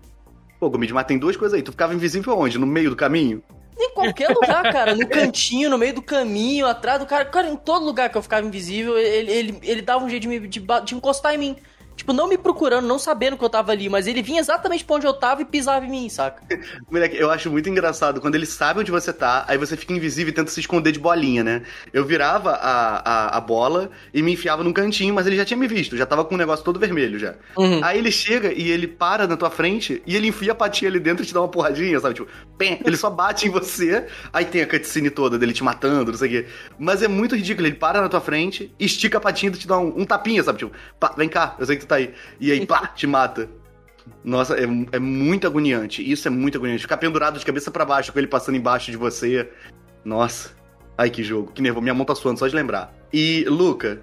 [0.61, 1.65] Pô, Gomid, mas tem duas coisas aí.
[1.65, 2.61] Tu ficava invisível onde?
[2.61, 3.43] No meio do caminho?
[3.77, 4.95] Em qualquer lugar, cara.
[4.95, 7.25] No cantinho, no meio do caminho, atrás do cara.
[7.25, 10.29] Cara, em todo lugar que eu ficava invisível, ele, ele, ele dava um jeito de,
[10.29, 11.57] me, de, de encostar em mim.
[11.97, 14.97] Tipo, não me procurando, não sabendo que eu tava ali, mas ele vinha exatamente pra
[14.97, 16.43] onde eu tava e pisava em mim, saca?
[16.91, 20.31] Moleque, eu acho muito engraçado quando ele sabe onde você tá, aí você fica invisível
[20.31, 21.63] e tenta se esconder de bolinha, né?
[21.93, 25.57] Eu virava a, a, a bola e me enfiava num cantinho, mas ele já tinha
[25.57, 27.35] me visto, já tava com o negócio todo vermelho já.
[27.57, 27.83] Uhum.
[27.83, 31.01] Aí ele chega e ele para na tua frente e ele enfia a patinha ali
[31.01, 32.15] dentro e te dá uma porradinha, sabe?
[32.15, 32.29] Tipo,
[32.59, 36.19] pem, ele só bate em você, aí tem a cutscene toda dele te matando, não
[36.19, 36.49] sei o quê.
[36.79, 39.79] Mas é muito ridículo, ele para na tua frente, estica a patinha e te dá
[39.79, 40.59] um, um tapinha, sabe?
[40.59, 42.13] Tipo, pá, vem cá, eu sei que tá aí.
[42.41, 43.49] E aí, pá, te mata.
[44.25, 46.09] Nossa, é, é muito agoniante.
[46.09, 46.83] Isso é muito agoniante.
[46.83, 49.49] Ficar pendurado de cabeça para baixo, com ele passando embaixo de você.
[50.05, 50.51] Nossa.
[50.97, 51.53] Ai, que jogo.
[51.53, 51.83] Que nervoso.
[51.83, 52.95] Minha mão tá suando só de lembrar.
[53.13, 54.01] E, Luca,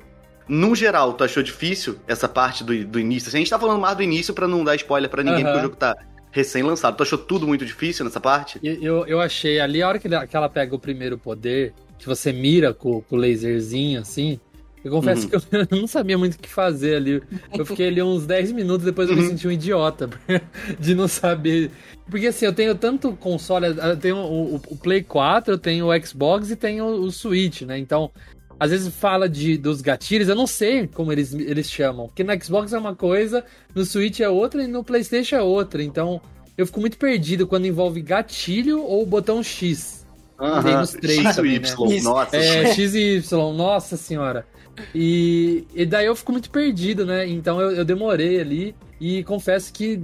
[0.47, 3.29] no geral, tu achou difícil essa parte do, do início?
[3.29, 5.45] Assim, a gente tá falando mais do início para não dar spoiler para ninguém, uhum.
[5.45, 5.95] porque o jogo tá
[6.31, 6.97] recém-lançado.
[6.97, 8.59] Tu achou tudo muito difícil nessa parte?
[8.61, 12.73] Eu, eu achei ali, a hora que ela pega o primeiro poder, que você mira
[12.73, 14.39] com, com o laserzinho, assim,
[14.83, 15.39] eu confesso uhum.
[15.39, 17.23] que eu não sabia muito o que fazer ali.
[17.57, 19.29] Eu fiquei ali uns 10 minutos, depois eu me uhum.
[19.29, 20.09] senti um idiota
[20.79, 21.71] de não saber.
[22.09, 26.05] Porque assim, eu tenho tanto console, eu tenho o, o Play 4, eu tenho o
[26.05, 27.77] Xbox e tenho o Switch, né?
[27.77, 28.11] Então,
[28.59, 32.07] às vezes fala de, dos gatilhos, eu não sei como eles, eles chamam.
[32.07, 33.43] Porque no Xbox é uma coisa,
[33.73, 35.81] no Switch é outra e no PlayStation é outra.
[35.81, 36.21] Então,
[36.57, 40.05] eu fico muito perdido quando envolve gatilho ou botão X.
[40.39, 40.63] Uhum.
[40.63, 41.67] Tem nos três X também, né?
[41.69, 42.35] Y, nossa.
[42.35, 44.45] É, X e Y, nossa senhora.
[44.93, 47.27] E, e daí eu fico muito perdido, né?
[47.27, 49.99] Então eu, eu demorei ali e confesso que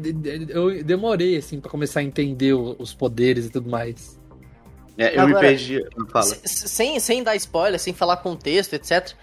[0.49, 4.19] eu demorei, assim, para começar a entender os poderes e tudo mais.
[4.97, 5.79] É, eu Agora, me perdi.
[6.09, 6.25] Fala.
[6.43, 9.13] Sem, sem dar spoiler, sem falar contexto, etc.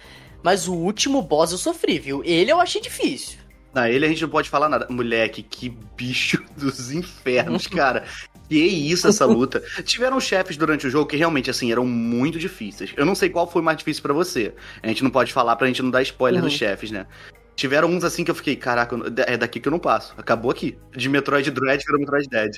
[0.43, 2.23] Mas o último boss eu sofri, viu?
[2.25, 3.39] Ele eu achei difícil.
[3.75, 4.87] Na ele a gente não pode falar nada.
[4.89, 8.05] Moleque, que bicho dos infernos, cara.
[8.49, 9.63] Que isso essa luta.
[9.85, 12.93] Tiveram chefes durante o jogo que realmente, assim, eram muito difíceis.
[12.97, 14.55] Eu não sei qual foi mais difícil para você.
[14.83, 16.49] A gente não pode falar pra gente não dar spoiler uhum.
[16.49, 17.07] dos chefes, né?
[17.55, 20.15] Tiveram uns assim que eu fiquei, caraca, é daqui que eu não passo.
[20.19, 20.77] Acabou aqui.
[20.95, 22.57] De Metroid Dread virou Metroid Dead.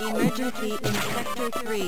[0.00, 1.82] Emergency in Sector 3.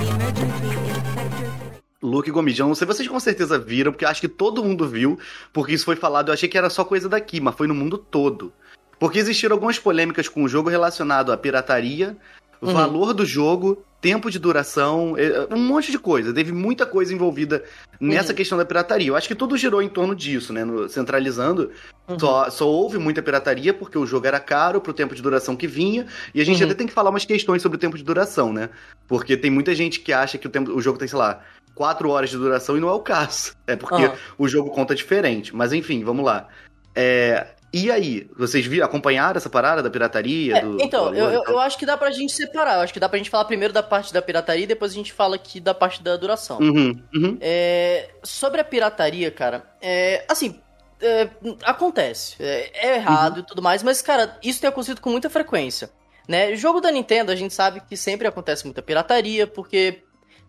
[0.00, 4.28] Emergency in Sector Luke Gomidão, não sei vocês com certeza viram, porque eu acho que
[4.28, 5.18] todo mundo viu,
[5.54, 7.96] porque isso foi falado, eu achei que era só coisa daqui, mas foi no mundo
[7.96, 8.52] todo.
[8.98, 12.16] Porque existiram algumas polêmicas com o jogo relacionado à pirataria,
[12.60, 12.72] uhum.
[12.72, 16.32] valor do jogo, tempo de duração, é, um monte de coisa.
[16.32, 17.64] Teve muita coisa envolvida
[17.98, 18.36] nessa uhum.
[18.36, 19.08] questão da pirataria.
[19.08, 20.64] Eu acho que tudo girou em torno disso, né?
[20.64, 21.70] No, centralizando.
[22.06, 22.18] Uhum.
[22.18, 25.66] Só, só houve muita pirataria porque o jogo era caro pro tempo de duração que
[25.66, 26.06] vinha.
[26.34, 26.68] E a gente uhum.
[26.68, 28.68] até tem que falar umas questões sobre o tempo de duração, né?
[29.08, 31.40] Porque tem muita gente que acha que o, tempo, o jogo tem, sei lá,
[31.74, 33.52] quatro horas de duração e não é o caso.
[33.66, 35.56] É porque o jogo conta diferente.
[35.56, 36.46] Mas enfim, vamos lá.
[36.94, 40.58] É, e aí, vocês viram, acompanharam essa parada da pirataria?
[40.58, 42.76] É, do, então, do eu, eu, acho que dá pra gente separar.
[42.76, 44.94] Eu acho que dá pra gente falar primeiro da parte da pirataria e depois a
[44.94, 46.58] gente fala aqui da parte da duração.
[46.60, 47.36] Uhum, uhum.
[47.40, 50.60] É, sobre a pirataria, cara, é, assim,
[51.02, 51.28] é,
[51.64, 52.36] acontece.
[52.38, 53.42] É, é errado uhum.
[53.42, 55.90] e tudo mais, mas, cara, isso tem acontecido com muita frequência.
[56.28, 56.54] Né?
[56.54, 60.04] Jogo da Nintendo, a gente sabe que sempre acontece muita pirataria, porque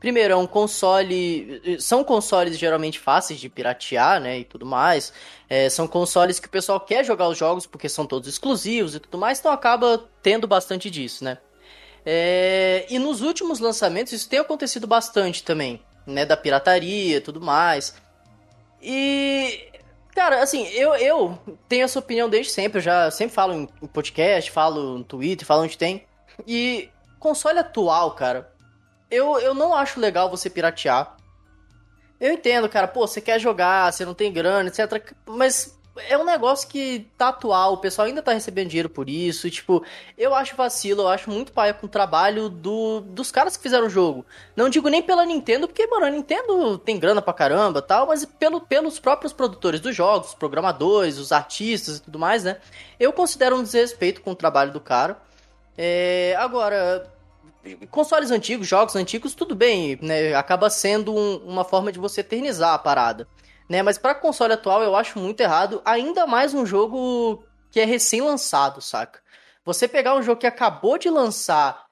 [0.05, 1.79] Primeiro, é um console.
[1.79, 4.37] São consoles geralmente fáceis de piratear, né?
[4.37, 5.11] E tudo mais.
[5.49, 8.99] É, são consoles que o pessoal quer jogar os jogos porque são todos exclusivos e
[8.99, 11.39] tudo mais, então acaba tendo bastante disso, né?
[12.05, 16.23] É, e nos últimos lançamentos isso tem acontecido bastante também, né?
[16.23, 17.95] Da pirataria e tudo mais.
[18.79, 19.71] E.
[20.13, 21.35] Cara, assim, eu, eu
[21.67, 22.77] tenho essa opinião desde sempre.
[22.77, 26.05] Eu já sempre falo em podcast, falo no Twitter, falo onde tem.
[26.45, 28.53] E console atual, cara,
[29.09, 31.15] eu, eu não acho legal você piratear.
[32.19, 35.13] Eu entendo, cara, pô, você quer jogar, você não tem grana, etc.
[35.25, 39.49] Mas é um negócio que tá atual, o pessoal ainda tá recebendo dinheiro por isso.
[39.49, 39.83] Tipo,
[40.17, 43.87] eu acho vacilo, eu acho muito paia com o trabalho do, dos caras que fizeram
[43.87, 44.25] o jogo.
[44.55, 48.25] Não digo nem pela Nintendo, porque, mano, a Nintendo tem grana pra caramba tal, mas
[48.25, 52.57] pelo, pelos próprios produtores dos jogos, os programadores, os artistas e tudo mais, né?
[52.99, 55.17] Eu considero um desrespeito com o trabalho do cara.
[55.77, 57.05] É, agora,
[57.89, 60.34] consoles antigos, jogos antigos, tudo bem, né?
[60.36, 63.28] Acaba sendo um, uma forma de você eternizar a parada,
[63.69, 63.82] né?
[63.82, 68.82] Mas para console atual eu acho muito errado, ainda mais um jogo que é recém-lançado,
[68.82, 69.19] saca?
[69.65, 71.86] Você pegar um jogo que acabou de lançar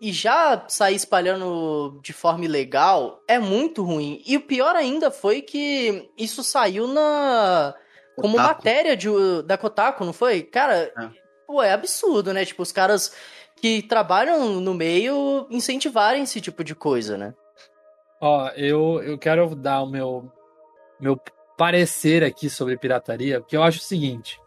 [0.00, 4.22] e já sair espalhando de forma ilegal é muito ruim.
[4.26, 7.74] E o pior ainda foi que isso saiu na
[8.16, 8.54] como Kotaku.
[8.54, 9.08] matéria de,
[9.44, 10.42] da Kotaku, não foi?
[10.42, 11.10] Cara, é.
[11.46, 12.44] pô, é absurdo, né?
[12.44, 13.14] Tipo, os caras
[13.60, 17.34] que trabalham no meio incentivarem esse tipo de coisa, né?
[18.20, 20.30] Ó, eu, eu quero dar o meu,
[21.00, 21.20] meu
[21.56, 24.40] parecer aqui sobre pirataria, porque eu acho o seguinte.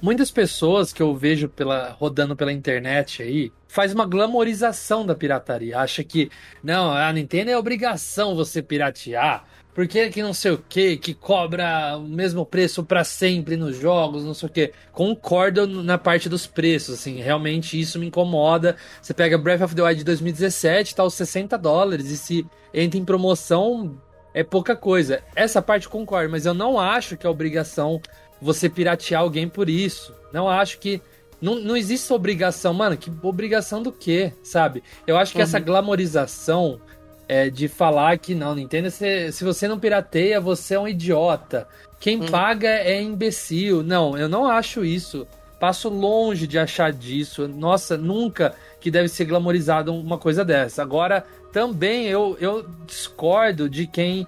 [0.00, 5.78] Muitas pessoas que eu vejo pela, rodando pela internet aí faz uma glamorização da pirataria.
[5.78, 6.30] Acha que,
[6.62, 9.44] não, a Nintendo é obrigação você piratear
[9.76, 13.76] por que, que não sei o que, que cobra o mesmo preço para sempre nos
[13.76, 14.72] jogos, não sei o que.
[14.90, 18.76] Concordo na parte dos preços, assim, realmente isso me incomoda.
[19.02, 22.98] Você pega Breath of the Wild de 2017, tá aos 60 dólares, e se entra
[22.98, 24.00] em promoção,
[24.32, 25.22] é pouca coisa.
[25.34, 28.00] Essa parte concordo, mas eu não acho que é obrigação
[28.40, 30.14] você piratear alguém por isso.
[30.32, 31.02] Não acho que.
[31.38, 32.96] Não, não existe obrigação, mano.
[32.96, 34.82] Que obrigação do quê, sabe?
[35.06, 35.44] Eu acho que uhum.
[35.44, 36.80] essa glamorização
[37.28, 41.66] é, de falar que não, Nintendo, se, se você não pirateia, você é um idiota.
[41.98, 42.26] Quem hum.
[42.26, 43.82] paga é imbecil.
[43.82, 45.26] Não, eu não acho isso.
[45.58, 47.48] Passo longe de achar disso.
[47.48, 50.82] Nossa, nunca que deve ser glamorizado uma coisa dessa.
[50.82, 54.26] Agora, também eu, eu discordo de quem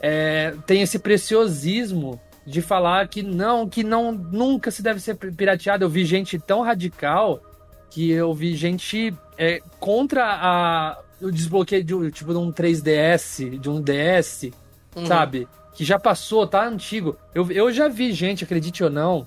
[0.00, 5.84] é, tem esse preciosismo de falar que não, que não nunca se deve ser pirateado.
[5.84, 7.42] Eu vi gente tão radical
[7.90, 13.68] que eu vi gente é, contra a, o desbloqueio de, tipo, de um 3DS, de
[13.70, 14.50] um DS,
[14.94, 15.06] uhum.
[15.06, 15.48] sabe?
[15.74, 17.16] Que já passou, tá antigo.
[17.34, 19.26] Eu, eu já vi gente, acredite ou não,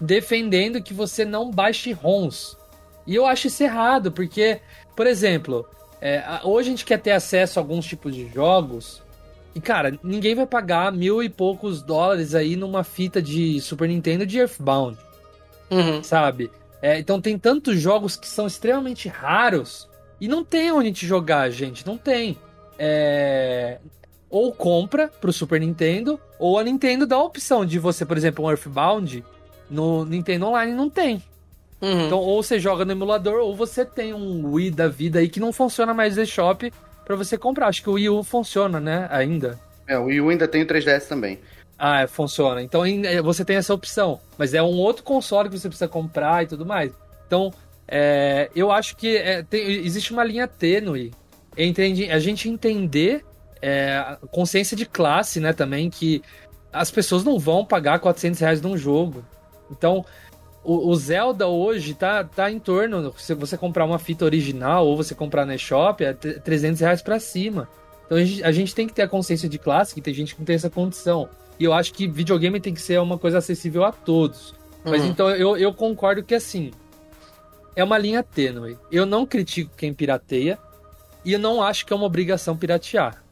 [0.00, 2.56] defendendo que você não baixe ROMs.
[3.06, 4.60] E eu acho isso errado, porque,
[4.96, 5.66] por exemplo,
[6.00, 9.02] é, hoje a gente quer ter acesso a alguns tipos de jogos.
[9.54, 14.26] E, cara, ninguém vai pagar mil e poucos dólares aí numa fita de Super Nintendo
[14.26, 14.98] de Earthbound.
[15.70, 16.02] Uhum.
[16.02, 16.50] Sabe?
[16.82, 19.88] É, então tem tantos jogos que são extremamente raros
[20.20, 21.86] e não tem onde gente jogar, gente.
[21.86, 22.38] Não tem.
[22.78, 23.78] É...
[24.28, 28.44] Ou compra pro Super Nintendo, ou a Nintendo dá a opção de você, por exemplo,
[28.44, 29.24] um Earthbound,
[29.70, 31.22] no Nintendo Online não tem.
[31.80, 32.06] Uhum.
[32.06, 35.40] Então, ou você joga no emulador, ou você tem um Wii da vida aí que
[35.40, 36.72] não funciona mais no eShop
[37.04, 37.68] para você comprar.
[37.68, 39.06] Acho que o Wii U funciona, né?
[39.10, 39.58] Ainda.
[39.86, 41.38] É, o Wii U ainda tem o 3DS também.
[41.78, 42.62] Ah, é, funciona.
[42.62, 42.82] Então
[43.22, 44.18] você tem essa opção.
[44.38, 46.92] Mas é um outro console que você precisa comprar e tudo mais.
[47.26, 47.52] Então,
[47.88, 51.12] é, eu acho que é, tem, existe uma linha tênue
[51.56, 53.24] entre a gente entender
[53.62, 56.22] é, a consciência de classe, né, também, que
[56.72, 59.24] as pessoas não vão pagar 400 reais num jogo.
[59.70, 60.04] Então,
[60.62, 64.96] o, o, Zelda hoje tá, tá em torno, se você comprar uma fita original ou
[64.96, 67.68] você comprar na eShop, é 300 reais pra cima.
[68.04, 70.34] Então, a gente, a gente tem que ter a consciência de classe, que tem gente
[70.34, 71.28] que não tem essa condição.
[71.58, 74.54] E eu acho que videogame tem que ser uma coisa acessível a todos.
[74.84, 75.08] Mas uhum.
[75.08, 76.70] então, eu, eu concordo que, assim,
[77.76, 78.78] é uma linha tênue.
[78.90, 80.58] Eu não critico quem pirateia
[81.22, 83.22] e eu não acho que é uma obrigação piratear,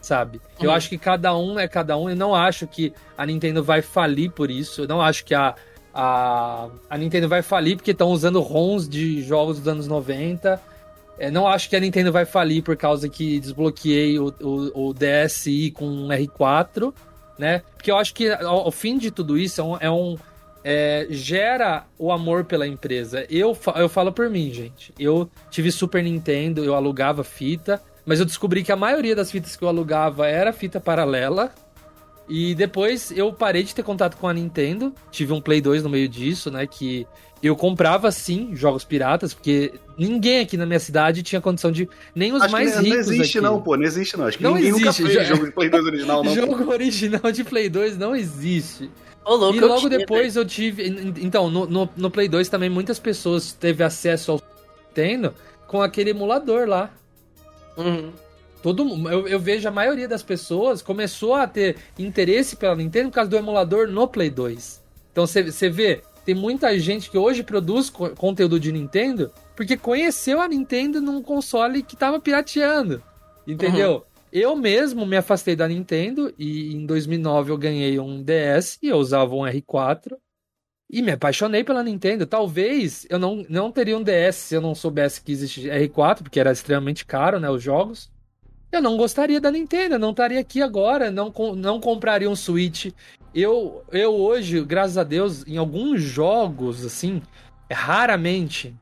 [0.00, 0.38] sabe?
[0.58, 0.64] Uhum.
[0.64, 2.08] Eu acho que cada um é cada um.
[2.08, 4.82] Eu não acho que a Nintendo vai falir por isso.
[4.82, 5.54] Eu não acho que a,
[5.94, 10.60] a, a Nintendo vai falir porque estão usando ROMs de jogos dos anos 90.
[11.18, 14.94] É, não acho que a Nintendo vai falir por causa que desbloqueei o, o, o
[14.94, 16.94] DSi com R4,
[17.38, 17.62] né?
[17.76, 20.16] Porque eu acho que ao, ao fim de tudo isso é um, é um
[20.64, 23.26] é, gera o amor pela empresa.
[23.30, 24.92] Eu, eu falo por mim, gente.
[24.98, 29.56] Eu tive Super Nintendo, eu alugava fita, mas eu descobri que a maioria das fitas
[29.56, 31.52] que eu alugava era fita paralela.
[32.28, 34.94] E depois eu parei de ter contato com a Nintendo.
[35.10, 36.64] Tive um Play 2 no meio disso, né?
[36.64, 37.04] Que
[37.42, 41.88] eu comprava sim jogos piratas, porque ninguém aqui na minha cidade tinha condição de.
[42.14, 42.92] Nem os Acho mais que ricos.
[43.08, 43.44] não existe, aqui.
[43.44, 43.76] não, pô.
[43.76, 44.26] Não existe, não.
[44.26, 46.30] Acho que Não ninguém nunca existe, fez já- jogo de Play 2 original, não.
[46.36, 46.40] pô.
[46.40, 48.88] Jogo original de Play 2 não existe.
[49.24, 50.86] Ô, louco, e eu logo tinha, depois eu tive.
[51.20, 54.42] Então, no, no, no Play 2 também muitas pessoas teve acesso ao
[54.88, 55.34] Nintendo
[55.66, 56.90] com aquele emulador lá.
[57.76, 58.12] Uhum.
[58.62, 63.14] Todo, eu, eu vejo a maioria das pessoas começou a ter interesse pela Nintendo por
[63.14, 64.82] causa do emulador no Play 2.
[65.12, 70.40] Então você vê, tem muita gente que hoje produz co- conteúdo de Nintendo porque conheceu
[70.40, 73.02] a Nintendo num console que tava pirateando.
[73.46, 74.04] Entendeu?
[74.32, 78.96] Eu mesmo me afastei da Nintendo e em 2009 eu ganhei um DS e eu
[78.96, 80.16] usava um R4
[80.88, 82.26] e me apaixonei pela Nintendo.
[82.26, 86.38] Talvez eu não, não teria um DS se eu não soubesse que existe R4, porque
[86.38, 88.10] era extremamente caro, né, os jogos.
[88.70, 92.92] Eu não gostaria da Nintendo, não estaria aqui agora, não, não compraria um Switch.
[93.34, 97.20] Eu, eu hoje, graças a Deus, em alguns jogos, assim,
[97.70, 98.74] raramente,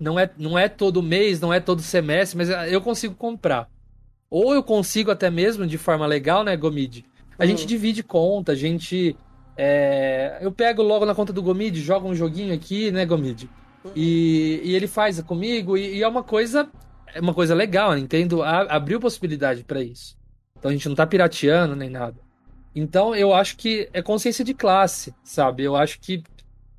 [0.00, 3.68] não é, não é todo mês, não é todo semestre, mas eu consigo comprar.
[4.30, 7.04] Ou eu consigo até mesmo de forma legal, né, Gomid?
[7.38, 7.66] A gente Uhum.
[7.66, 9.16] divide conta, a gente.
[9.56, 13.48] é, eu pego logo na conta do Gomid, jogo um joguinho aqui, né, Gomid?
[13.96, 16.68] E, e ele faz comigo, e, e é uma coisa.
[17.12, 20.16] É uma coisa legal, a Nintendo abriu possibilidade pra isso.
[20.56, 22.16] Então a gente não tá pirateando nem nada.
[22.74, 25.64] Então eu acho que é consciência de classe, sabe?
[25.64, 26.22] Eu acho que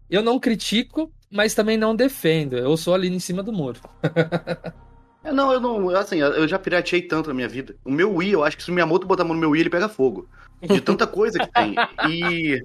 [0.10, 2.58] eu não critico, mas também não defendo.
[2.58, 3.80] Eu sou ali em cima do muro.
[5.24, 5.90] É, não, eu não.
[5.92, 7.76] Assim, eu já pirateei tanto na minha vida.
[7.86, 9.62] O meu Wii, eu acho que se o Miyamoto botar a mão no meu Wii,
[9.62, 10.28] ele pega fogo.
[10.62, 11.76] De tanta coisa que tem.
[12.10, 12.64] E.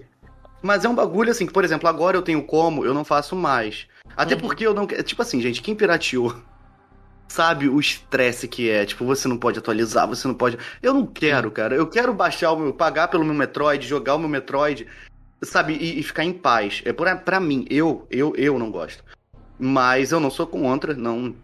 [0.63, 3.37] Mas é um bagulho assim, que, por exemplo, agora eu tenho como, eu não faço
[3.37, 3.87] mais.
[4.17, 4.41] Até Uhum.
[4.41, 4.87] porque eu não.
[4.87, 6.35] Tipo assim, gente, quem pirateou
[7.29, 8.85] sabe o estresse que é.
[8.87, 10.59] Tipo, você não pode atualizar, você não pode.
[10.83, 11.75] Eu não quero, cara.
[11.75, 12.73] Eu quero baixar o meu.
[12.73, 14.87] pagar pelo meu Metroid, jogar o meu Metroid,
[15.43, 15.75] sabe?
[15.75, 16.83] E, e ficar em paz.
[16.85, 19.05] É pra, pra mim, eu, eu, eu não gosto.
[19.59, 21.35] Mas eu não sou contra, não.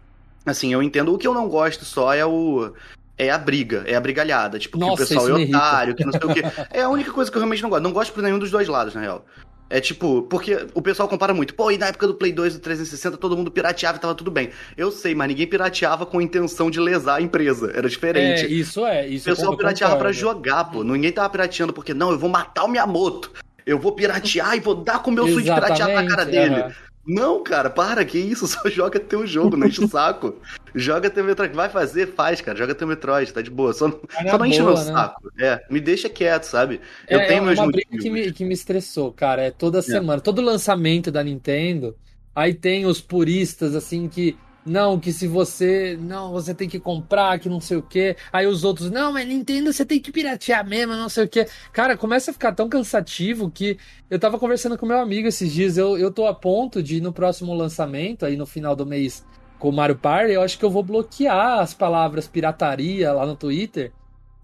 [0.45, 1.13] Assim, eu entendo.
[1.13, 2.73] O que eu não gosto só é o.
[3.17, 4.57] É a briga, é a brigalhada.
[4.57, 6.41] Tipo, que o Nossa, pessoal é otário, que não sei o quê.
[6.71, 7.83] É a única coisa que eu realmente não gosto.
[7.83, 9.23] Não gosto por nenhum dos dois lados, na real.
[9.69, 11.53] É tipo, porque o pessoal compara muito.
[11.55, 14.13] Pô, e na época do Play 2 e do 360 todo mundo pirateava e tava
[14.13, 14.49] tudo bem.
[14.75, 17.71] Eu sei, mas ninguém pirateava com a intenção de lesar a empresa.
[17.73, 18.59] Era É, diferente.
[18.59, 19.03] isso é.
[19.03, 20.19] o Isso eu pessoal pirateava pra concordo.
[20.19, 20.83] jogar, pô.
[20.83, 23.31] Ninguém tava pirateando porque, não, eu vou matar o Miyamoto.
[23.65, 26.55] Eu vou piratear e vou dar com o meu Switch pirateado na cara dele.
[26.55, 26.71] aham.
[27.05, 28.47] Não, cara, para, que isso?
[28.47, 30.35] Só joga teu jogo, não enche o saco.
[30.73, 31.53] Joga teu Metroid.
[31.53, 32.57] Vai fazer, faz, cara.
[32.57, 33.73] Joga teu Metroid, tá de boa.
[33.73, 34.83] Só, só não enche meu né?
[34.83, 35.31] saco.
[35.39, 36.79] É, me deixa quieto, sabe?
[37.09, 38.03] Eu é, tenho é meus uma briga motivos.
[38.03, 39.41] que me, que me estressou, cara.
[39.41, 41.95] É toda semana, todo lançamento da Nintendo.
[42.35, 44.37] Aí tem os puristas, assim, que.
[44.65, 45.97] Não, que se você.
[45.99, 48.15] Não, você tem que comprar, que não sei o quê.
[48.31, 51.47] Aí os outros, não, mas Nintendo você tem que piratear mesmo, não sei o quê.
[51.73, 53.77] Cara, começa a ficar tão cansativo que.
[54.09, 55.77] Eu tava conversando com meu amigo esses dias.
[55.77, 59.25] Eu, eu tô a ponto de, no próximo lançamento, aí no final do mês,
[59.59, 63.35] com o Mario Party, eu acho que eu vou bloquear as palavras pirataria lá no
[63.35, 63.91] Twitter.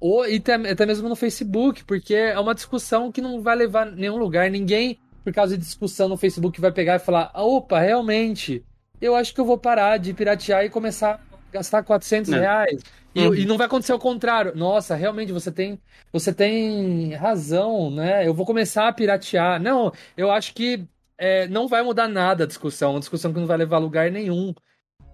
[0.02, 3.86] Ou e até, até mesmo no Facebook, porque é uma discussão que não vai levar
[3.86, 4.50] nenhum lugar.
[4.50, 8.64] Ninguém, por causa de discussão no Facebook, vai pegar e falar: "Ah, opa, realmente,
[9.02, 12.40] eu acho que eu vou parar de piratear e começar a gastar 400 É.
[12.40, 12.82] reais.
[13.16, 13.36] E, Uhum.
[13.36, 14.54] e não vai acontecer o contrário.
[14.56, 15.80] Nossa, realmente você tem,
[16.14, 18.28] você tem razão, né?
[18.28, 19.60] Eu vou começar a piratear.
[19.62, 20.86] Não, eu acho que
[21.18, 24.12] é, não vai mudar nada a discussão, uma discussão que não vai levar a lugar
[24.12, 24.54] nenhum.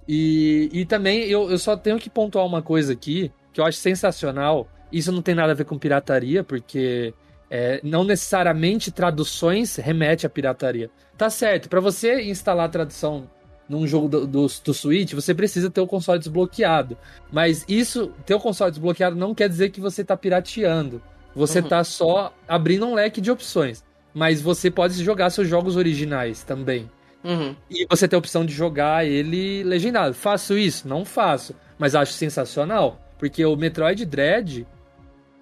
[0.07, 3.77] E, e também eu, eu só tenho que pontuar uma coisa aqui que eu acho
[3.77, 4.67] sensacional.
[4.91, 7.13] Isso não tem nada a ver com pirataria, porque
[7.49, 10.89] é, não necessariamente traduções remete à pirataria.
[11.17, 13.29] Tá certo, para você instalar a tradução
[13.67, 16.97] num jogo do, do, do Switch, você precisa ter o console desbloqueado.
[17.31, 21.01] Mas isso, ter o console desbloqueado não quer dizer que você tá pirateando.
[21.35, 21.67] Você Uhum.
[21.67, 23.83] tá só abrindo um leque de opções.
[24.13, 26.89] Mas você pode jogar seus jogos originais também.
[27.23, 27.55] Uhum.
[27.69, 30.13] E você tem a opção de jogar ele legendado.
[30.13, 30.87] Faço isso?
[30.87, 31.55] Não faço.
[31.77, 33.01] Mas acho sensacional.
[33.17, 34.65] Porque o Metroid Dread,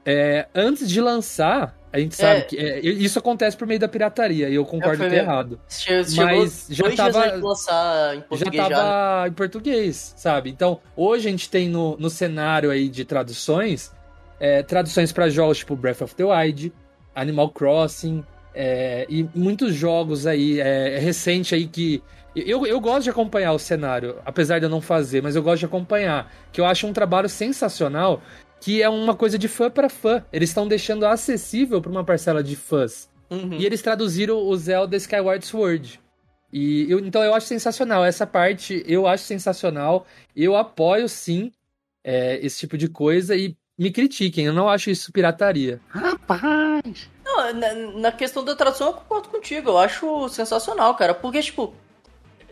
[0.05, 2.41] é, antes de lançar, a gente sabe É.
[2.41, 2.57] que.
[2.57, 4.49] é, isso acontece por meio da pirataria.
[4.49, 5.59] E eu concordo foi que é errado.
[5.69, 8.69] Che- Chegou Mas já tava- lançar em Já português já.
[8.75, 10.49] tava em português, sabe?
[10.49, 13.91] Então, hoje a gente tem no, no cenário aí de traduções,
[14.39, 16.73] é, traduções para jogos tipo Breath of the Wild,
[17.15, 18.23] Animal Crossing,
[18.55, 22.01] é, e muitos jogos aí, é, recente aí que.
[22.35, 25.59] Eu, eu gosto de acompanhar o cenário, apesar de eu não fazer, mas eu gosto
[25.59, 26.33] de acompanhar.
[26.51, 28.23] Que eu acho um trabalho sensacional,
[28.63, 30.25] que é uma coisa de fã para fã.
[30.31, 33.09] Eles estão deixando acessível para uma parcela de fãs.
[33.29, 33.55] Uhum.
[33.55, 35.99] E eles traduziram o Zelda Skyward Sword.
[36.51, 38.05] E eu, então eu acho sensacional.
[38.05, 40.07] Essa parte eu acho sensacional.
[40.33, 41.51] Eu apoio sim
[42.01, 43.35] é, esse tipo de coisa.
[43.35, 45.81] E me critiquem, eu não acho isso pirataria.
[45.89, 47.09] Rapaz!
[47.25, 51.73] Não, na, na questão da tradução eu concordo contigo, eu acho sensacional, cara, porque, tipo,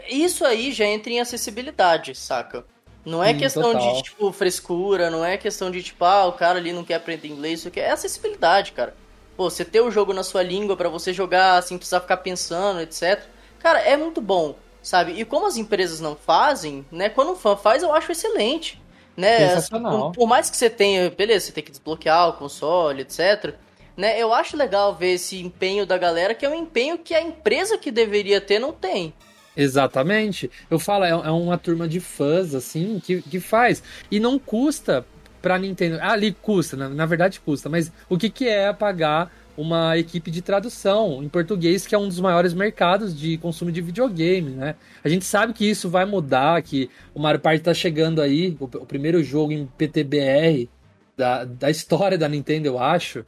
[0.09, 2.65] isso aí já entra em acessibilidade, saca?
[3.05, 3.95] Não é Sim, questão total.
[3.95, 7.27] de, tipo, frescura, não é questão de, tipo, ah, o cara ali não quer aprender
[7.27, 7.79] inglês, isso aqui.
[7.79, 8.95] É acessibilidade, cara.
[9.35, 12.79] Pô, você ter o jogo na sua língua pra você jogar sem precisar ficar pensando,
[12.81, 13.23] etc.
[13.59, 15.13] Cara, é muito bom, sabe?
[15.13, 17.09] E como as empresas não fazem, né?
[17.09, 18.79] Quando um fã faz, eu acho excelente.
[19.17, 19.49] Né?
[19.49, 20.11] Sensacional.
[20.11, 23.55] Por, por mais que você tenha, beleza, você tem que desbloquear o console, etc.
[23.97, 24.19] Né?
[24.19, 27.77] Eu acho legal ver esse empenho da galera, que é um empenho que a empresa
[27.77, 29.13] que deveria ter não tem.
[29.55, 30.49] Exatamente.
[30.69, 33.83] Eu falo, é, é uma turma de fãs, assim, que, que faz.
[34.09, 35.05] E não custa
[35.41, 35.97] pra Nintendo.
[36.01, 40.31] Ah, ali custa, na, na verdade custa, mas o que, que é pagar uma equipe
[40.31, 44.75] de tradução em português, que é um dos maiores mercados de consumo de videogame, né?
[45.03, 48.65] A gente sabe que isso vai mudar, que o Mario Party tá chegando aí, o,
[48.65, 50.69] o primeiro jogo em PTBR
[51.17, 53.25] da, da história da Nintendo, eu acho.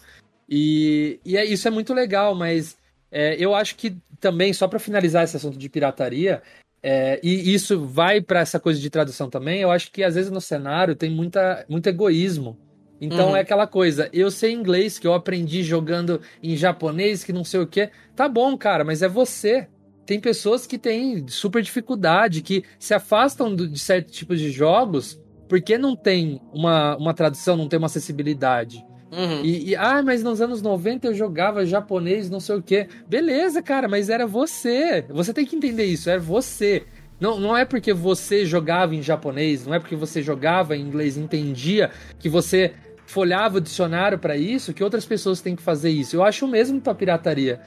[0.49, 2.78] E, e é, isso é muito legal, mas
[3.14, 6.41] é, eu acho que também, só para finalizar esse assunto de pirataria,
[6.82, 10.32] é, e isso vai para essa coisa de tradução também, eu acho que às vezes
[10.32, 12.57] no cenário tem muita, muito egoísmo.
[12.99, 13.36] Então Uhum.
[13.36, 17.59] é aquela coisa, eu sei inglês, que eu aprendi jogando em japonês, que não sei
[17.59, 17.89] o que.
[18.16, 19.68] Tá bom, cara, mas é você.
[20.05, 25.78] Tem pessoas que têm super dificuldade, que se afastam de certos tipos de jogos porque
[25.78, 28.84] não tem uma, uma tradução, não tem uma acessibilidade.
[29.16, 29.41] Uhum.
[29.43, 32.88] E, e, ah, mas nos anos 90 eu jogava japonês, não sei o quê.
[33.07, 35.05] Beleza, cara, mas era você.
[35.09, 36.84] Você tem que entender isso, era você.
[37.20, 41.16] Não, não é porque você jogava em japonês, não é porque você jogava em inglês,
[41.16, 42.74] entendia que você
[43.05, 46.16] folhava o dicionário pra isso, que outras pessoas têm que fazer isso.
[46.16, 47.61] Eu acho o mesmo pra pirataria.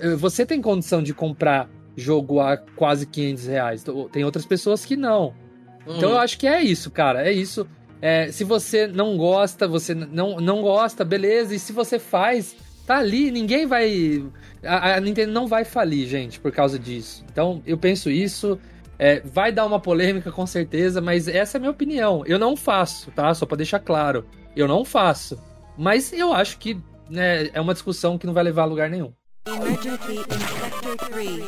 [0.00, 3.84] Eh, Você tem condição de comprar jogo a quase 500 reais.
[4.12, 5.32] Tem outras pessoas que não.
[5.86, 6.14] Então Uhum.
[6.16, 7.26] eu acho que é isso, cara.
[7.26, 7.66] É isso.
[8.02, 11.54] É, se você não gosta, você não, não gosta, beleza.
[11.54, 14.24] E se você faz, tá ali, ninguém vai.
[14.64, 17.24] A, a Nintendo não vai falir, gente, por causa disso.
[17.30, 18.58] Então eu penso isso.
[18.98, 22.22] É, vai dar uma polêmica com certeza, mas essa é a minha opinião.
[22.26, 23.32] Eu não faço, tá?
[23.32, 24.26] Só pra deixar claro.
[24.54, 25.40] Eu não faço.
[25.76, 26.78] Mas eu acho que
[27.08, 29.12] né, é uma discussão que não vai levar a lugar nenhum.
[29.46, 30.24] Emergency in
[30.60, 31.44] Sector 3.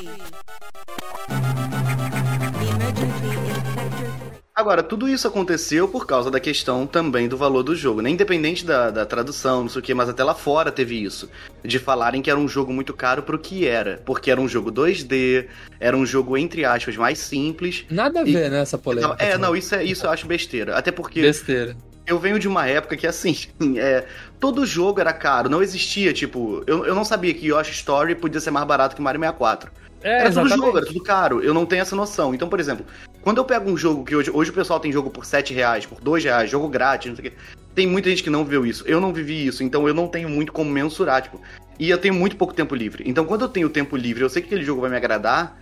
[4.63, 8.09] Agora, tudo isso aconteceu por causa da questão também do valor do jogo, né?
[8.09, 11.29] Independente da, da tradução, não sei o que, mas até lá fora teve isso.
[11.65, 14.01] De falarem que era um jogo muito caro pro que era.
[14.07, 15.47] Porque era um jogo 2D,
[15.81, 17.85] era um jogo, entre aspas, mais simples.
[17.91, 19.17] Nada a E- ver, né, essa polêmica.
[19.19, 20.77] é, não, isso, é, isso eu acho besteira.
[20.77, 21.77] Até porque Besteira.
[22.07, 23.37] eu venho de uma época que, assim,
[23.77, 24.05] é,
[24.39, 26.63] todo jogo era caro, não existia, tipo...
[26.69, 29.73] Eu, eu não sabia que Yoshi Story podia ser mais barato que Mario 64.
[30.05, 30.65] É, Era tudo exatamente.
[30.67, 31.41] jogo, era tudo caro.
[31.43, 32.33] Eu não tenho essa noção.
[32.35, 32.85] Então, por exemplo,
[33.23, 35.87] quando eu pego um jogo que hoje, hoje o pessoal tem jogo por 7 reais,
[35.87, 37.37] por 2 reais, jogo grátis, não sei o quê.
[37.75, 38.85] Tem muita gente que não viu isso.
[38.87, 41.41] Eu não vivi isso, então eu não tenho muito como mensurar, tipo.
[41.79, 43.03] E eu tenho muito pouco tempo livre.
[43.07, 45.59] Então, quando eu tenho tempo livre, eu sei que aquele jogo vai me agradar.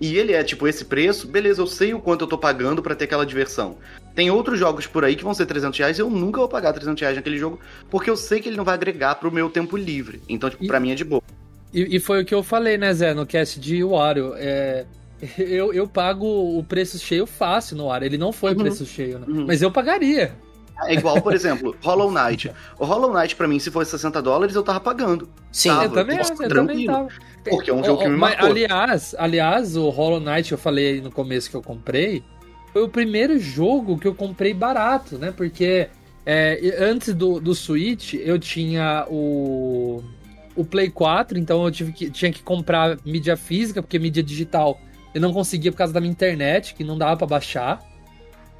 [0.00, 2.94] E ele é, tipo, esse preço, beleza, eu sei o quanto eu tô pagando pra
[2.94, 3.76] ter aquela diversão.
[4.14, 6.72] Tem outros jogos por aí que vão ser 300 reais e eu nunca vou pagar
[6.72, 9.76] 300 reais naquele jogo, porque eu sei que ele não vai agregar pro meu tempo
[9.76, 10.22] livre.
[10.26, 11.22] Então, tipo, E- pra mim é de boa.
[11.72, 14.32] E, e foi o que eu falei, né, Zé, no cast de Wario.
[14.36, 14.86] É,
[15.38, 18.06] eu, eu pago o preço cheio fácil no Wario.
[18.06, 18.58] Ele não foi Uhum.
[18.58, 19.26] preço cheio, né?
[19.28, 19.44] Uhum.
[19.46, 20.32] Mas eu pagaria.
[20.86, 22.50] É igual, por exemplo, Hollow Knight.
[22.78, 25.28] O Hollow Knight, pra mim, se fosse 60 dólares, eu tava pagando.
[25.52, 25.68] Sim.
[25.68, 27.08] Tava, eu também, nossa, eu também tava.
[27.44, 28.48] Porque é um jogo que me Mas, marcou.
[28.50, 32.22] aliás, aliás, o Hollow Knight eu falei no começo que eu comprei
[32.72, 35.32] foi o primeiro jogo que eu comprei barato, né?
[35.36, 35.88] Porque
[36.24, 40.02] é, antes do, do Switch eu tinha o,
[40.54, 44.80] o Play 4, então eu tive que, tinha que comprar mídia física, porque mídia digital
[45.14, 47.80] eu não conseguia por causa da minha internet, que não dava pra baixar.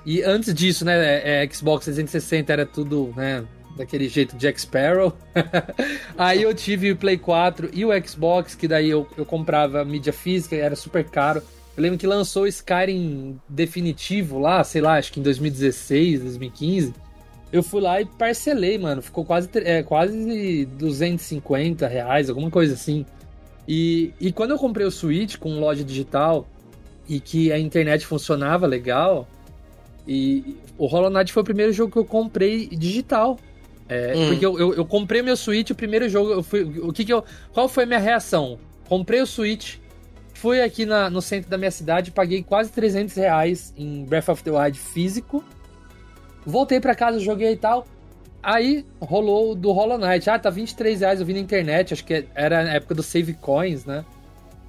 [0.05, 3.45] E antes disso, né, é, é, Xbox 360 era tudo, né,
[3.77, 5.13] daquele jeito Jack Sparrow.
[6.17, 10.13] Aí eu tive o Play 4 e o Xbox, que daí eu, eu comprava mídia
[10.13, 11.43] física, era super caro.
[11.77, 16.95] Eu lembro que lançou o Skyrim definitivo lá, sei lá, acho que em 2016, 2015.
[17.53, 19.03] Eu fui lá e parcelei, mano.
[19.03, 23.05] Ficou quase, é, quase 250 reais, alguma coisa assim.
[23.69, 26.47] E, e quando eu comprei o Switch com loja digital
[27.09, 29.29] e que a internet funcionava legal,
[30.07, 33.39] e o Hollow Knight foi o primeiro jogo que eu comprei digital.
[33.89, 34.29] É, Hum.
[34.29, 37.13] Porque eu, eu, eu comprei meu Switch, o primeiro jogo, eu fui, o que que
[37.13, 38.59] eu, qual foi a minha reação?
[38.89, 39.77] Comprei o Switch,
[40.33, 44.43] fui aqui na- no centro da minha cidade, paguei quase 300 reais em Breath of
[44.45, 45.45] the Wild físico,
[46.47, 47.85] voltei pra casa, joguei e tal,
[48.43, 52.25] aí rolou do Hollow Knight, ah, tá 23 reais, eu vi na internet, acho que
[52.35, 54.05] era na época do Save Coins, né?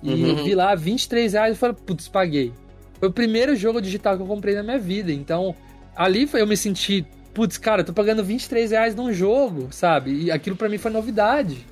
[0.03, 0.27] E Uhum.
[0.29, 2.51] eu vi lá 23 reais e falei, putz, paguei.
[2.99, 5.55] Foi o primeiro jogo digital que eu comprei na minha vida, então
[5.95, 10.11] ali foi- eu me senti putz, cara, eu tô pagando 23 reais num jogo, sabe?
[10.11, 11.65] E aquilo pra mim foi novidade.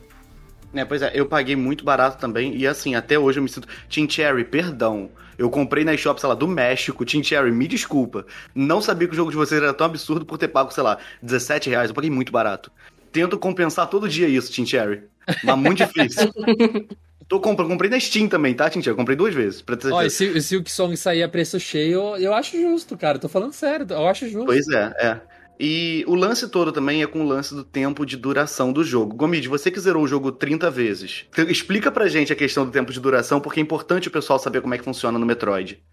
[0.74, 3.68] É, pois é, eu paguei muito barato também, e assim, até hoje eu me sinto.
[3.90, 5.10] Team Cherry, perdão.
[5.38, 7.06] Eu comprei na shop, sei lá, do México.
[7.06, 8.26] Team Cherry, me desculpa.
[8.54, 10.98] Não sabia que o jogo de vocês era tão absurdo por ter pago, sei lá,
[11.24, 11.90] 17 reais.
[11.90, 12.72] Eu paguei muito barato.
[13.12, 15.04] Tento compensar todo dia isso, Team Cherry.
[15.44, 16.32] Mas muito difícil.
[17.28, 18.96] Tô comprando, comprei na Steam também, tá, Cherry?
[18.96, 19.62] Comprei duas vezes.
[19.62, 22.98] Pra ter Ó, e se, se o Song sair a preço cheio, eu acho justo,
[22.98, 23.20] cara.
[23.20, 24.48] Tô falando sério, eu acho justo.
[24.48, 25.22] Pois é, é.
[25.60, 29.16] E o lance todo também é com o lance do tempo de duração do jogo.
[29.16, 32.94] Gomid, você que zerou o jogo 30 vezes, explica pra gente a questão do tempo
[32.94, 35.84] de duração, porque é importante o pessoal saber como é que funciona no Metroid.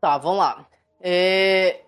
[0.00, 0.68] Tá, vamos lá.
[1.00, 1.80] É,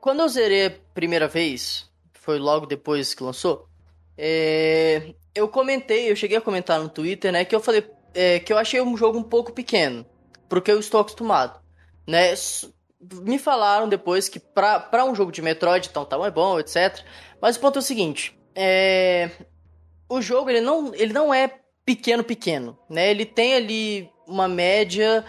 [0.00, 3.68] Quando eu zerei a primeira vez, foi logo depois que lançou,
[4.18, 8.52] é, eu comentei, eu cheguei a comentar no Twitter, né, que eu falei é, que
[8.52, 10.06] eu achei um jogo um pouco pequeno,
[10.48, 11.60] porque eu estou acostumado,
[12.06, 12.34] né?
[13.22, 17.00] Me falaram depois que pra um jogo de Metroid, então tá é bom, etc.
[17.40, 19.30] Mas o ponto é o seguinte, é,
[20.08, 23.10] o jogo ele não, ele não é pequeno pequeno, né?
[23.10, 25.24] Ele tem ali uma média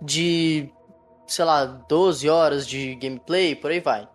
[0.00, 0.68] de
[1.26, 4.06] sei lá, 12 horas de gameplay, por aí vai.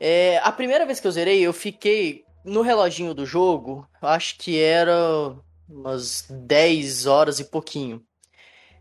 [0.00, 4.58] É, a primeira vez que eu zerei, eu fiquei no reloginho do jogo, acho que
[4.58, 5.36] era
[5.68, 8.02] umas 10 horas e pouquinho.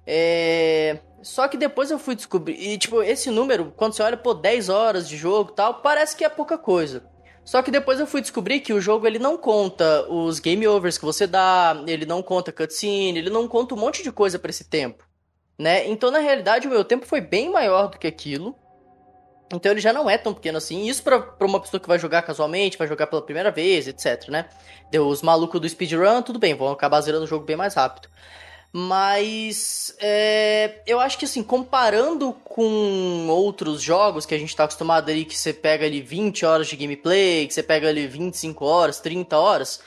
[0.06, 4.34] É, só que depois eu fui descobrir, e tipo, esse número, quando você olha, pô,
[4.34, 7.04] 10 horas de jogo tal, parece que é pouca coisa.
[7.44, 10.98] Só que depois eu fui descobrir que o jogo ele não conta os game overs
[10.98, 14.50] que você dá, ele não conta cutscene, ele não conta um monte de coisa pra
[14.50, 15.08] esse tempo
[15.58, 15.88] né?
[15.88, 18.56] Então, na realidade, o meu tempo foi bem maior do que aquilo.
[19.52, 20.88] Então ele já não é tão pequeno assim.
[20.88, 24.28] Isso pra, pra uma pessoa que vai jogar casualmente, vai jogar pela primeira vez, etc,
[24.28, 24.46] né?
[24.92, 28.10] Deu os malucos do speedrun, tudo bem, vão acabar zerando o jogo bem mais rápido.
[28.72, 35.10] Mas é, eu acho que assim, comparando com outros jogos que a gente tá acostumado
[35.10, 39.00] ali, que você pega ali 20 horas de gameplay, que você pega ali 25 horas,
[39.00, 39.82] 30 horas,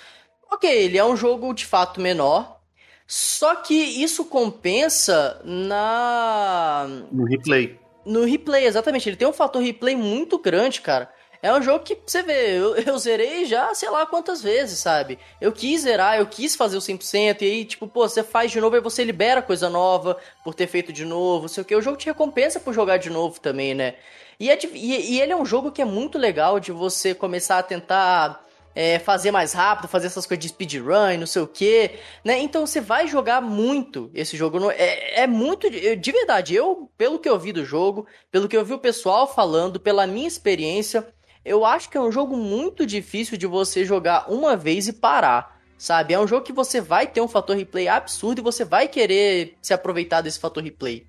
[0.50, 2.58] ok, ele é um jogo de fato menor,
[3.06, 7.78] só que isso compensa na No replay.
[8.06, 9.08] no replay, exatamente.
[9.08, 11.10] Ele tem um fator replay muito grande, cara.
[11.42, 15.18] É um jogo que, você vê, eu, eu zerei já sei lá quantas vezes, sabe?
[15.40, 18.60] Eu quis zerar, eu quis fazer o 100%, e aí, tipo, pô, você faz de
[18.60, 21.74] novo, aí você libera coisa nova por ter feito de novo, sei o que.
[21.74, 23.94] O jogo te recompensa por jogar de novo também, né?
[24.38, 27.14] E, é de- e- e ele é um jogo que é muito legal de você
[27.14, 31.46] começar a tentar é, fazer mais rápido, fazer essas coisas de speedrun, não sei o
[31.46, 31.90] que,
[32.24, 32.38] né?
[32.38, 34.70] Então você vai jogar muito esse jogo.
[34.70, 35.66] É, é muito.
[35.66, 38.78] eu- De verdade, eu, pelo que eu vi do jogo, pelo que eu vi o
[38.78, 41.04] pessoal falando, pela minha experiência,
[41.44, 45.60] eu acho que é um jogo muito difícil de você jogar uma vez e parar.
[45.78, 46.12] Sabe?
[46.12, 49.56] É um jogo que você vai ter um fator replay absurdo e você vai querer
[49.62, 51.06] se aproveitar desse fator replay.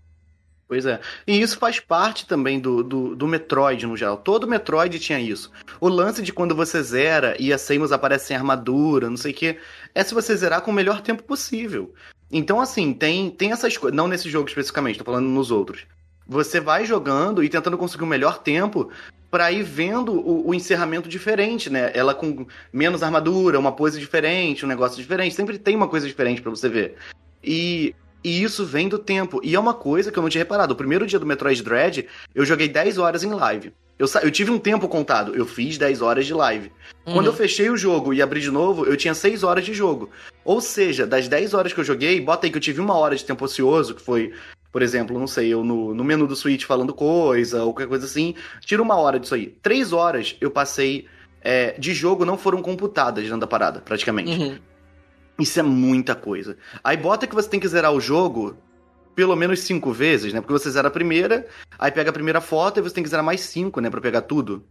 [0.71, 1.01] Pois é.
[1.27, 4.15] E isso faz parte também do, do, do Metroid no geral.
[4.15, 5.51] Todo Metroid tinha isso.
[5.81, 9.35] O lance de quando você zera e a Samus aparece sem armadura, não sei o
[9.35, 9.59] quê,
[9.93, 11.93] é se você zerar com o melhor tempo possível.
[12.31, 13.97] Então, assim, tem, tem essas coisas.
[13.97, 15.85] Não nesse jogo especificamente, tô falando nos outros.
[16.25, 18.89] Você vai jogando e tentando conseguir o melhor tempo
[19.31, 21.89] pra ir vendo o, o encerramento diferente, né?
[21.95, 25.33] Ela com menos armadura, uma pose diferente, um negócio diferente.
[25.33, 26.95] Sempre tem uma coisa diferente pra você ver.
[27.41, 29.41] E e isso vem do tempo.
[29.43, 30.73] E é uma coisa que eu não tinha reparado.
[30.73, 33.73] O primeiro dia do Metroid Dread, eu joguei 10 horas em live.
[33.97, 35.35] Eu, eu tive um tempo contado.
[35.35, 36.71] Eu fiz 10 horas de live.
[37.03, 40.09] Quando eu fechei o jogo e abri de novo, eu tinha 6 horas de jogo.
[40.45, 43.15] Ou seja, das 10 horas que eu joguei, bota aí que eu tive uma hora
[43.15, 44.33] de tempo ocioso, que foi,
[44.71, 48.05] por exemplo, não sei, eu no, no menu do Switch falando coisa, ou qualquer coisa
[48.05, 48.35] assim.
[48.61, 49.47] Tira uma hora disso aí.
[49.61, 51.07] 3 horas eu passei
[51.41, 54.31] é, de jogo, não foram computadas dentro da parada, praticamente.
[54.31, 54.57] Uhum.
[55.39, 56.57] Isso é muita coisa.
[56.83, 58.55] Aí bota que você tem que zerar o jogo
[59.15, 60.39] pelo menos cinco vezes, né?
[60.39, 61.47] Porque você zera a primeira,
[61.77, 63.89] aí pega a primeira foto e você tem que zerar mais cinco, né?
[63.89, 64.65] Pra pegar tudo.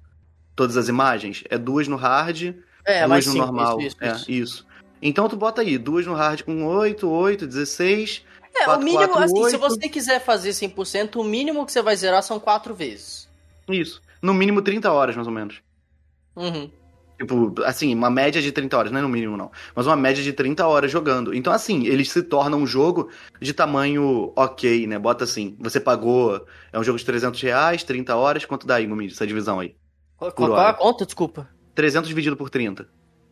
[0.56, 1.44] Todas as imagens.
[1.48, 3.80] É duas no hard, É, duas no sim, normal.
[3.80, 4.30] isso, isso, é, isso.
[4.30, 4.66] isso.
[5.02, 8.24] Então tu bota aí, duas no hard com 8, 8, 16.
[8.60, 9.58] É, o 4, mínimo, 4, assim, se 8.
[9.58, 13.28] você quiser fazer 100%, o mínimo que você vai zerar são quatro vezes.
[13.68, 14.02] Isso.
[14.20, 15.62] No mínimo 30 horas, mais ou menos.
[16.36, 16.70] Uhum.
[17.18, 20.22] Tipo, assim, uma média de 30 horas, não é no mínimo não, mas uma média
[20.22, 21.34] de 30 horas jogando.
[21.34, 24.98] Então, assim, ele se torna um jogo de tamanho ok, né?
[24.98, 28.86] Bota assim, você pagou, é um jogo de 300 reais, 30 horas, quanto dá aí,
[28.86, 29.76] Gomid, essa divisão aí?
[30.16, 31.04] Qual, qual é a conta?
[31.04, 31.46] Desculpa.
[31.74, 32.88] 300 dividido por 30.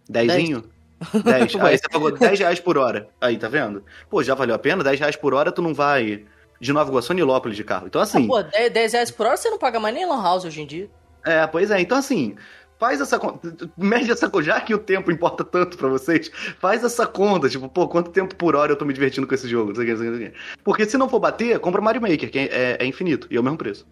[0.06, 0.60] Dezinho?
[0.60, 0.77] 10.
[1.26, 1.42] Ué.
[1.70, 3.08] Aí você pagou 10 reais por hora.
[3.20, 3.84] Aí, tá vendo?
[4.10, 4.82] Pô, já valeu a pena?
[4.82, 6.24] 10 reais por hora tu não vai
[6.60, 7.86] de Nova Iguaçu a Nilópolis de carro.
[7.86, 8.24] Então, assim...
[8.24, 10.60] Ah, pô, 10, 10 reais por hora você não paga mais nem lan house hoje
[10.60, 10.90] em dia.
[11.24, 11.80] É, pois é.
[11.80, 12.34] Então, assim,
[12.78, 13.54] faz essa conta.
[13.76, 14.44] Mede essa conta.
[14.44, 17.48] Já que o tempo importa tanto pra vocês, faz essa conta.
[17.48, 19.68] Tipo, pô, quanto tempo por hora eu tô me divertindo com esse jogo?
[19.68, 20.62] Não sei o que, não sei o que, não sei o que.
[20.64, 23.42] Porque se não for bater, compra Mario Maker, que é, é infinito e é o
[23.42, 23.86] mesmo preço.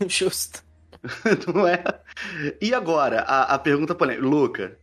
[0.08, 0.64] Justo.
[1.54, 1.82] Não é?
[2.60, 4.26] E agora, a, a pergunta polêmica.
[4.26, 4.78] Luca,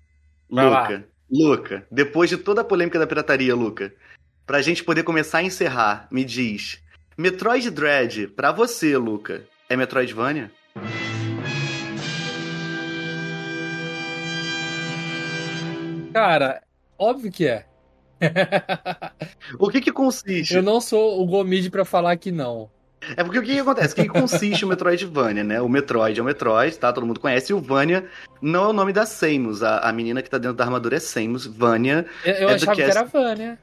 [0.50, 1.04] Vai lá.
[1.32, 3.94] Luca, depois de toda a polêmica da pirataria, Luca,
[4.46, 6.84] pra gente poder começar a encerrar, me diz:
[7.18, 10.52] Metroid Dread, pra você, Luca, é Metroidvania?
[16.14, 16.62] Cara,
[17.00, 17.66] óbvio que é.
[19.58, 20.54] O que que consiste?
[20.54, 22.70] Eu não sou o Gomid pra falar que não.
[23.18, 23.94] É porque o que, que acontece?
[23.94, 25.60] O que, que consiste o Metroidvania, né?
[25.60, 26.94] O Metroid é o Metroid, tá?
[26.94, 27.52] Todo mundo conhece.
[27.52, 28.06] E o Vania
[28.42, 29.64] não é o nome da Samus.
[29.64, 31.46] A, a menina que tá dentro da armadura é Samus.
[31.48, 32.06] Vania.
[32.24, 32.98] Eu, eu É do achava que cast.
[32.98, 33.60] era Vânia.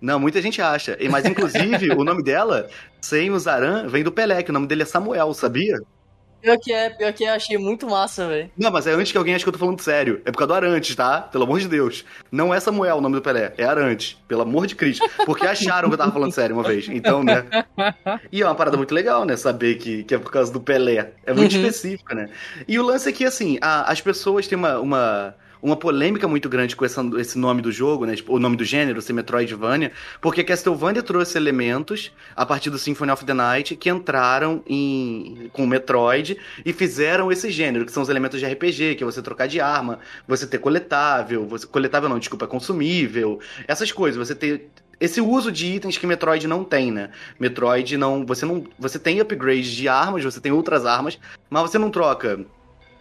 [0.00, 0.96] Não, muita gente acha.
[1.00, 2.68] E- Mas, inclusive, o nome dela,
[3.00, 5.76] Samus Aran, vem do Pelé, que o nome dele é Samuel, sabia?
[6.40, 8.50] Pior que é, pior que é, achei muito massa, velho.
[8.56, 10.20] Não, mas é antes que alguém ache que eu tô falando sério.
[10.24, 11.20] É por causa do Arantes, tá?
[11.20, 12.04] Pelo amor de Deus.
[12.30, 14.16] Não é Samuel o nome do Pelé, é Arantes.
[14.28, 15.04] Pelo amor de Cristo.
[15.26, 16.88] Porque acharam que eu tava falando sério uma vez.
[16.88, 17.44] Então, né?
[18.30, 19.36] E é uma parada muito legal, né?
[19.36, 21.10] Saber que, que é por causa do Pelé.
[21.26, 21.60] É muito Uhum.
[21.66, 22.28] específico, né?
[22.66, 26.48] E o lance é que, assim, a- as pessoas têm uma, uma, uma polêmica muito
[26.48, 28.14] grande com essa- esse nome do jogo, né?
[28.14, 33.10] Tipo, o nome do gênero, ser Metroidvania, porque Castlevania trouxe elementos a partir do Symphony
[33.12, 38.02] of the Night que entraram em, com o Metroid e fizeram esse gênero, que são
[38.02, 42.08] os elementos de RPG, que é você trocar de arma, você ter coletável, você, coletável
[42.08, 44.68] não, desculpa, consumível, essas coisas, você ter
[45.00, 47.10] esse uso de itens que Metroid não tem, né?
[47.38, 51.78] Metroid não, você não, você tem upgrade de armas, você tem outras armas, mas você
[51.78, 52.40] não troca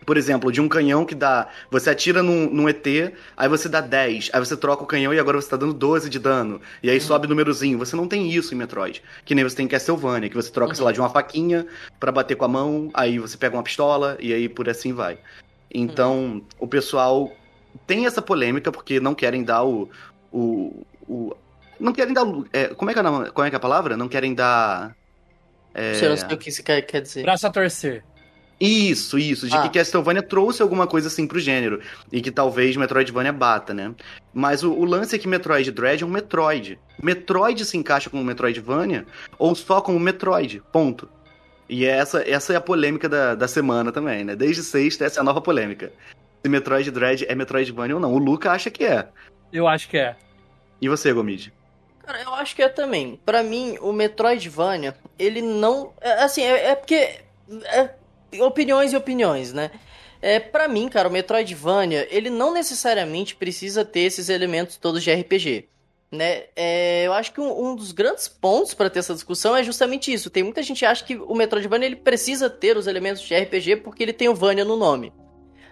[0.08, 1.50] por exemplo, de um canhão que dá.
[1.70, 5.20] Você atira num, num ET, aí você dá 10, aí você troca o canhão e
[5.20, 6.62] agora você tá dando 12 de dano.
[6.82, 7.78] E aí sobe o númerozinho.
[7.78, 9.04] Você não tem isso em Metroid.
[9.26, 11.68] Que nem você tem em Castlevania, que você troca, sei lá, de uma faquinha
[12.00, 15.18] pra bater com a mão, aí você pega uma pistola e aí por assim vai.
[15.70, 17.30] Então, o pessoal
[17.86, 19.90] tem essa polêmica porque não querem dar o.
[20.32, 21.36] o, o
[21.78, 22.24] não querem dar.
[22.24, 23.98] o- é, como, é que é, a- como é que é a palavra?
[23.98, 24.96] Não querem dar.
[25.76, 26.06] É...
[26.06, 27.24] Eu não sei o que isso quer, quer dizer.
[27.24, 28.06] Braço a torcer.
[28.60, 29.62] Isso, isso, de Ah.
[29.62, 31.80] que Castlevania trouxe alguma coisa assim pro gênero.
[32.12, 33.94] E que talvez Metroidvania bata, né?
[34.34, 36.80] Mas o, o lance é que Metroid Dread é um Metroid.
[37.02, 39.06] Metroid se encaixa como Metroidvania
[39.38, 41.08] ou só como Metroid, ponto.
[41.70, 44.36] E essa, essa é a polêmica da, da semana também, né?
[44.36, 45.92] Desde sexta, essa é a nova polêmica.
[46.42, 48.14] Se Metroid Dread é Metroidvania ou não.
[48.14, 49.08] O Luca acha que é.
[49.54, 50.16] Eu acho que é.
[50.82, 51.54] E você, Gomid?
[52.06, 53.20] Cara, eu acho que é também.
[53.26, 55.92] Pra mim, o Metroidvania, ele não.
[56.02, 57.20] é, Assim, é, é porque.
[57.66, 57.90] É,
[58.40, 59.72] opiniões e opiniões, né?
[60.22, 65.14] É, pra mim, cara, o Metroidvania, ele não necessariamente precisa ter esses elementos todos de
[65.14, 65.70] RPG.
[66.12, 66.46] Né?
[66.56, 70.12] É, eu acho que um, um dos grandes pontos pra ter essa discussão é justamente
[70.12, 70.30] isso.
[70.30, 73.78] Tem muita gente que acha que o Metroidvania ele precisa ter os elementos de RPG
[73.78, 75.12] porque ele tem o Vania no nome.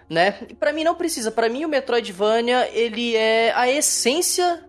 [0.08, 0.38] Né?
[0.48, 1.32] E pra mim não precisa.
[1.32, 4.62] Pra mim o Metroidvania ele é a essência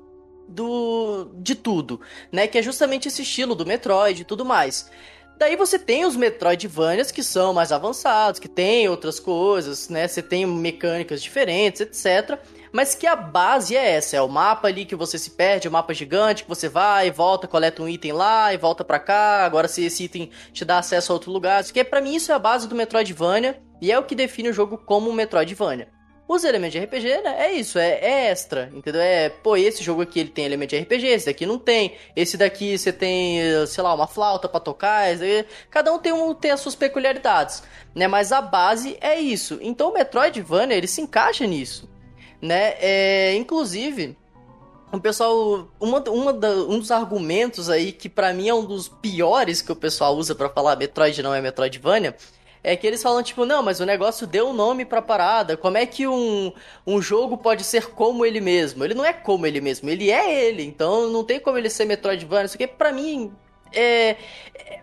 [0.47, 1.99] do de tudo,
[2.31, 2.47] né?
[2.47, 4.89] Que é justamente esse estilo do Metroid e tudo mais.
[5.37, 10.07] Daí você tem os Metroidvanias que são mais avançados, que tem outras coisas, né?
[10.07, 12.39] Você tem mecânicas diferentes, etc.
[12.71, 15.71] Mas que a base é essa, é o mapa ali que você se perde, o
[15.71, 19.45] mapa gigante que você vai, volta, coleta um item lá e volta pra cá.
[19.45, 22.31] Agora se esse item te dá acesso a outro lugar, isso que para mim isso
[22.31, 25.96] é a base do Metroidvania e é o que define o jogo como um Metroidvania.
[26.27, 27.35] Os elementos de RPG, né?
[27.47, 28.99] É isso, é, é extra, entendeu?
[28.99, 31.95] É, pô, esse jogo aqui ele tem elemento de RPG, esse daqui não tem.
[32.17, 35.09] Esse daqui você tem, eh, sei lá, uma flauta pra tocar.
[35.09, 37.63] esse- Cada um tem, um tem as suas peculiaridades,
[37.95, 38.07] né?
[38.09, 39.57] Mas a base é isso.
[39.61, 41.89] Então o Metroidvania, ele se encaixa nisso,
[42.41, 42.73] né?
[42.81, 44.17] É, inclusive,
[44.91, 48.89] o pessoal, uma, uma da- um dos argumentos aí que pra mim é um dos
[48.89, 52.15] piores que o pessoal usa pra falar Metroid não é Metroidvania,
[52.67, 55.55] é que eles falam, tipo, não, mas o negócio deu nome pra parada.
[55.55, 56.51] Como é que um,
[56.85, 58.83] um jogo pode ser como ele mesmo?
[58.83, 60.63] Ele não é como ele mesmo, ele é ele.
[60.63, 62.45] Então não tem como ele ser Metroidvania.
[62.45, 63.31] Isso aqui, pra mim,
[63.73, 64.17] é.
[64.53, 64.81] é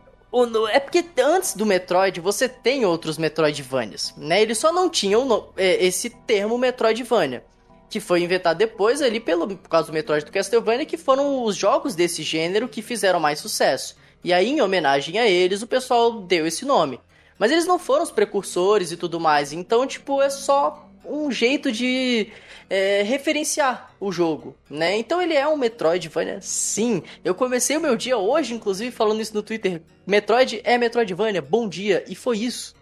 [0.73, 4.41] É porque antes do Metroid você tem outros Metroidvanias, né?
[4.41, 7.45] Eles só não tinham é, esse termo Metroidvania,
[7.91, 11.55] que foi inventado depois ali pelo, por causa do Metroid do Castlevania, que foram os
[11.55, 13.95] jogos desse gênero que fizeram mais sucesso.
[14.25, 16.99] E aí, em homenagem a eles, o pessoal deu esse nome.
[17.39, 19.53] Mas eles não foram os precursores e tudo mais.
[19.53, 22.29] Então, tipo, é só um jeito de
[22.71, 24.97] é, referenciar o jogo, né?
[24.97, 27.03] Então ele é um Metroidvania, sim.
[27.25, 29.83] Eu comecei o meu dia hoje, inclusive, falando isso no Twitter.
[30.07, 32.05] Metroid é Metroidvania, bom dia.
[32.09, 32.75] E foi isso.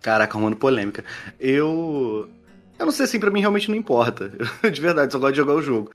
[0.00, 1.04] Caraca, arrumando polêmica.
[1.38, 2.28] Eu.
[2.78, 4.30] Eu não sei assim, pra mim realmente não importa.
[4.70, 5.90] De verdade, só gosto de jogar o jogo.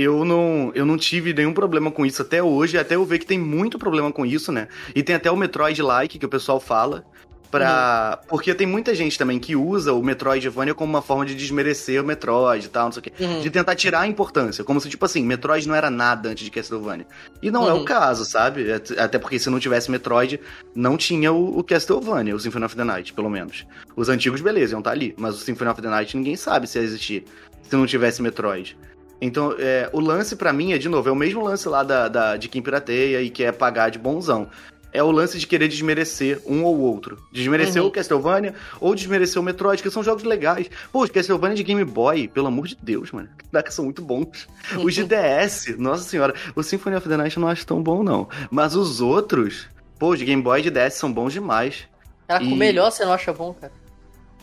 [0.00, 3.26] Eu não, eu não tive nenhum problema com isso até hoje, até eu ver que
[3.26, 4.68] tem muito problema com isso, né?
[4.94, 7.04] E tem até o Metroid-like que o pessoal fala,
[7.50, 8.20] Pra...
[8.28, 12.06] Porque tem muita gente também que usa o Metroidvania como uma forma de desmerecer o
[12.06, 13.12] Metroid e tal, não sei o quê.
[13.18, 13.40] Uhum.
[13.40, 14.62] De tentar tirar a importância.
[14.62, 17.06] Como se, tipo assim, Metroid não era nada antes de Castlevania.
[17.42, 17.80] E não é Uhum.
[17.80, 18.70] o caso, sabe?
[18.70, 20.38] At- Até porque se não tivesse Metroid,
[20.74, 23.66] não tinha o, o Castlevania, o Symphony of the Night, pelo menos.
[23.96, 25.14] Os antigos, beleza, iam estar ali.
[25.16, 27.24] Mas o Symphony of the Night ninguém sabe se ia existir
[27.62, 28.76] se não tivesse Metroid.
[29.20, 32.08] Então, é, o lance pra mim é, de novo, é o mesmo lance lá da,
[32.08, 34.48] da- de quem pirateia e quer pagar de bonzão.
[34.90, 37.18] É o lance de querer desmerecer um ou outro.
[37.30, 37.88] Desmerecer Uhum.
[37.88, 40.70] o Castlevania ou desmerecer o Metroid, que são jogos legais.
[40.90, 43.28] Pô, os Castlevania de Game Boy, pelo amor de Deus, mano.
[43.52, 44.48] Caraca, são muito bons.
[44.82, 46.32] Os de DS, nossa senhora.
[46.56, 48.28] O Symphony of the Night eu não acho tão bom, não.
[48.50, 49.66] Mas os outros,
[49.98, 51.86] pô, os de Game Boy e de DS são bons demais.
[52.26, 53.72] Caraca, o E- melhor você não acha bom, cara.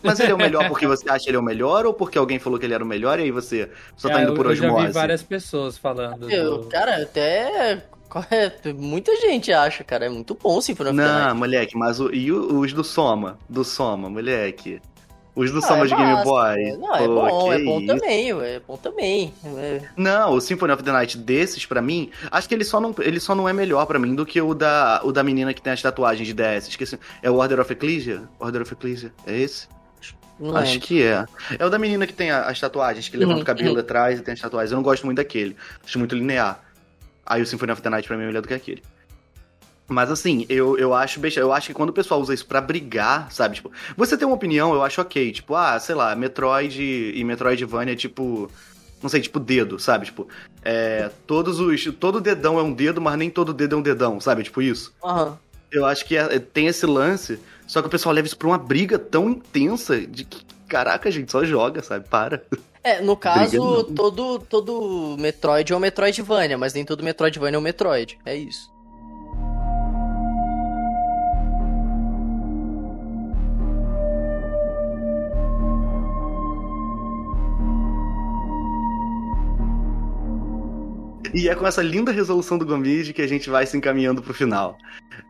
[0.05, 2.39] Mas ele é o melhor porque você acha ele é o melhor ou porque alguém
[2.39, 4.45] falou que ele era o melhor e aí você só tá É, indo eu, por
[4.45, 4.87] eu já osmose?
[4.87, 6.29] vi várias pessoas falando.
[6.29, 7.81] Eu, do- cara, até.
[8.31, 10.05] é, Muita gente acha, cara.
[10.05, 11.35] É muito bom o Symphony of the Não, Night.
[11.37, 13.37] moleque, mas o, e o- os do Soma?
[13.49, 14.79] Do Soma, moleque.
[15.35, 16.23] Os do Ah, Soma é de Game.
[16.23, 16.77] Boy.
[16.77, 17.87] Não, é Pô, bom, que é bom isso.
[17.87, 19.33] também, ué, é bom também.
[19.57, 22.95] É, Não, o Symphony of the Night desses, pra mim, acho que ele só não,
[22.99, 25.61] ele só não é melhor pra mim do que o da, o da menina que
[25.61, 26.69] tem as tatuagens de DS.
[26.69, 26.97] Esqueci.
[27.21, 28.23] É o Order of Ecclesia?
[28.39, 29.11] Order of Ecclesia?
[29.27, 29.67] É esse?
[30.39, 30.87] Não Acho lembro.
[30.87, 31.25] que é.
[31.57, 34.21] É o da menina que tem as tatuagens, que levanta Uhum, o cabelo atrás e
[34.21, 34.71] tem as tatuagens.
[34.71, 35.55] Eu não gosto muito daquele.
[35.85, 36.61] Acho muito linear.
[37.25, 38.83] Aí o Symphony of the Night pra mim é melhor do que aquele.
[39.87, 42.59] Mas assim, eu, eu acho besta- eu acho que quando o pessoal usa isso pra
[42.59, 43.55] brigar, sabe?
[43.55, 45.31] Tipo, você tem uma opinião, eu acho ok.
[45.31, 46.81] Tipo, ah, sei lá, Metroid
[47.15, 48.49] e Metroidvania é tipo.
[49.03, 50.05] Não sei, tipo dedo, sabe?
[50.05, 50.27] Tipo,
[50.63, 51.11] é.
[51.27, 51.83] Todos os.
[51.99, 54.41] Todo dedão é um dedo, mas nem todo dedo é um dedão, sabe?
[54.41, 54.91] Tipo isso.
[55.03, 55.37] Aham.
[55.75, 58.57] Eu acho que é- tem esse lance, só que o pessoal leva isso pra uma
[58.57, 62.07] briga tão intensa de que, caraca, gente, só joga, sabe?
[62.07, 62.43] Para.
[62.83, 67.61] É, no caso, todo, todo Metroid é um Metroidvania, mas nem todo Metroidvania é um
[67.63, 68.17] Metroid.
[68.25, 68.71] É isso.
[81.33, 84.33] E é com essa linda resolução do Gomid que a gente vai se encaminhando pro
[84.33, 84.77] final.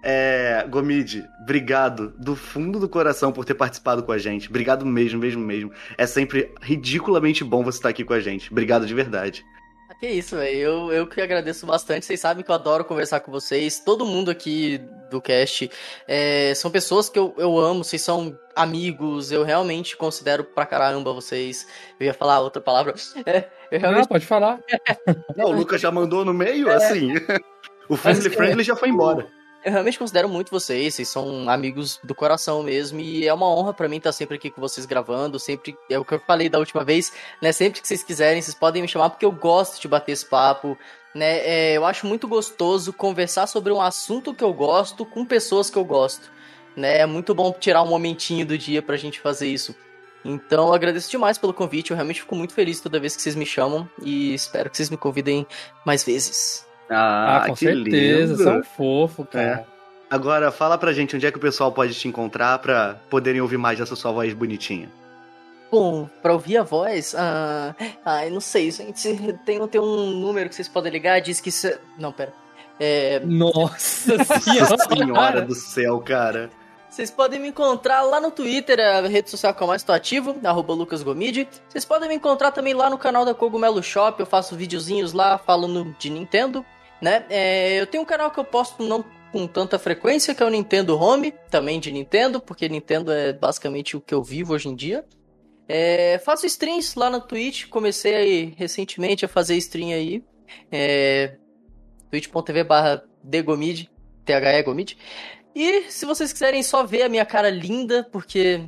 [0.04, 4.50] É, Gomid, obrigado do fundo do coração por ter participado com a gente.
[4.50, 5.72] Obrigado mesmo, mesmo, mesmo.
[5.98, 8.52] É sempre ridiculamente bom você estar aqui com a gente.
[8.52, 9.46] Obrigado de verdade.
[9.90, 10.58] Ah, Que isso, velho.
[10.58, 12.06] Eu, eu que agradeço bastante.
[12.06, 13.80] Vocês sabem que eu adoro conversar com vocês.
[13.80, 15.70] Todo mundo aqui do cast
[16.08, 17.84] é, são pessoas que eu, eu amo.
[17.84, 19.32] Vocês são amigos.
[19.32, 21.68] Eu realmente considero pra caramba vocês.
[22.00, 22.94] Eu ia falar outra palavra.
[23.26, 24.08] É, eu Não, realmente.
[24.08, 24.60] pode falar.
[25.36, 27.14] Não, o Lucas já mandou no meio, assim.
[27.88, 29.28] O Friendly Mas, Friendly já foi embora.
[29.64, 33.74] Eu realmente considero muito vocês, vocês são amigos do coração mesmo, e é uma honra
[33.74, 36.60] pra mim estar sempre aqui com vocês gravando, sempre, é o que eu falei da
[36.60, 37.12] última vez,
[37.42, 40.26] né, sempre que vocês quiserem, vocês podem me chamar, porque eu gosto de bater esse
[40.26, 40.78] papo,
[41.16, 45.68] né, é, eu acho muito gostoso conversar sobre um assunto que eu gosto com pessoas
[45.68, 46.32] que eu gosto,
[46.76, 49.76] né, é muito bom tirar um momentinho do dia pra gente fazer isso.
[50.26, 53.36] Então, eu agradeço demais pelo convite, eu realmente fico muito feliz toda vez que vocês
[53.36, 55.46] me chamam, e espero que vocês me convidem
[55.86, 56.66] mais vezes.
[56.90, 58.34] Ah, Ah, com que certeza.
[58.34, 58.44] lindo.
[58.44, 59.66] São fofo, cara.
[60.10, 63.58] Agora, fala pra gente onde é que o pessoal pode te encontrar pra poderem ouvir
[63.58, 64.90] mais dessa sua voz bonitinha.
[65.72, 69.16] Bom, pra ouvir a voz, ah, ai, não sei, gente.
[69.46, 71.52] Tem, tem um número que vocês podem ligar, diz que.
[71.52, 72.34] cê- Não, pera.
[72.80, 74.76] É, Nossa Nossa senhora.
[74.96, 76.50] senhora do céu, cara.
[76.96, 80.40] Vocês podem me encontrar lá no Twitter, a rede social que eu mais estou ativo,
[80.42, 81.46] arroba LucasGomide.
[81.68, 85.38] Vocês podem me encontrar também lá no canal da Cogumelo Shop, eu faço videozinhos lá
[85.38, 86.66] falando de Nintendo,
[87.02, 87.26] né?
[87.30, 90.50] É, eu tenho um canal que eu posto não com tanta frequência, que é o
[90.50, 94.76] Nintendo Home, também de Nintendo, porque Nintendo é basicamente o que eu vivo hoje em
[94.76, 95.04] dia.
[95.68, 100.24] É, faço streams lá na Twitch, comecei aí recentemente a fazer stream aí.
[100.72, 101.36] É,
[102.10, 103.90] twitch.tv barra degomid,
[104.26, 104.98] THE Gomid.
[105.56, 108.62] E se vocês quiserem só ver a minha cara linda, porque,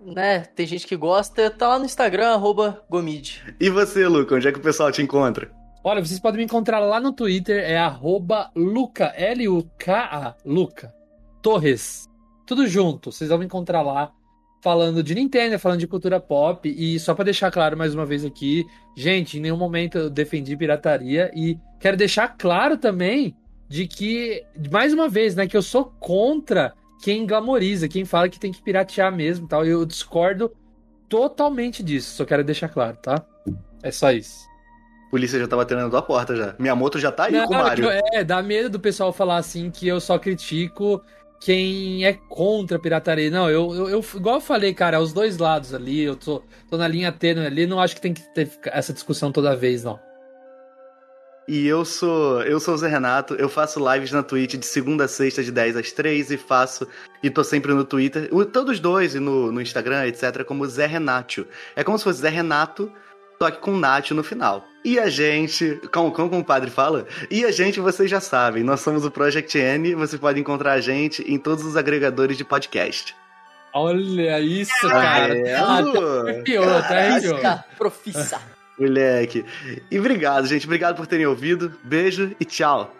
[0.00, 3.42] né, tem gente que gosta, tá lá no Instagram, arroba Gomid.
[3.60, 5.52] E você, Luca, onde é que o pessoal te encontra?
[5.84, 10.94] Olha, vocês podem me encontrar lá no Twitter, é arroba Luca, L-U-K-A, Luca,
[11.42, 12.08] Torres.
[12.46, 14.10] Tudo junto, vocês vão me encontrar lá
[14.62, 16.68] falando de Nintendo, falando de cultura pop.
[16.68, 18.64] E só pra deixar claro mais uma vez aqui,
[18.96, 21.30] gente, em nenhum momento eu defendi pirataria.
[21.34, 23.36] E quero deixar claro também
[23.70, 28.38] de que, mais uma vez, né, que eu sou contra quem glamoriza, quem fala que
[28.40, 29.64] tem que piratear mesmo e tal.
[29.64, 30.50] Eu discordo
[31.08, 33.24] totalmente disso, só quero deixar claro, tá?
[33.80, 34.40] É só isso.
[35.08, 36.54] Polícia já batendo na tua porta já.
[36.58, 37.88] Minha moto já tá aí Não, com o Mário.
[38.12, 41.00] É, dá medo do pessoal falar assim que eu só critico
[41.40, 43.30] quem é contra a pirataria.
[43.30, 46.76] Não, eu, eu, eu- igual eu falei, cara, os dois lados ali, eu tô, tô
[46.76, 49.98] na linha tênue ali, não acho que tem que ter essa discussão toda vez, não.
[51.48, 55.04] E eu sou, eu sou o Zé Renato, eu faço lives na Twitch de segunda
[55.04, 56.86] a sexta, de 10 às 3 e faço,
[57.22, 61.48] e tô sempre no Twitter, todos dois, e no, no Instagram, etc, como Zé Renatio.
[61.74, 62.92] É como se fosse Zé Renato,
[63.42, 64.64] só que com Natio no final.
[64.84, 68.80] E a gente, como, como o padre fala, e a gente, vocês já sabem, nós
[68.80, 73.16] somos o Project N, você pode encontrar a gente em todos os agregadores de podcast.
[73.74, 75.36] Olha isso, cara.
[75.36, 76.28] É, Ah, Lu.
[76.28, 77.40] arrepiou, até arrepiou.
[77.76, 78.40] Profissa.
[78.80, 79.44] Moleque.
[79.90, 80.64] E obrigado, gente.
[80.64, 81.76] Obrigado por terem ouvido.
[81.84, 82.94] Beijo e tchau.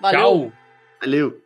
[0.00, 0.20] Valeu.
[0.20, 0.52] Tchau.
[1.00, 1.40] Valeu.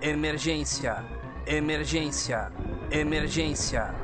[0.00, 1.04] Emergência,
[1.46, 2.50] emergência,
[2.90, 3.94] emergência.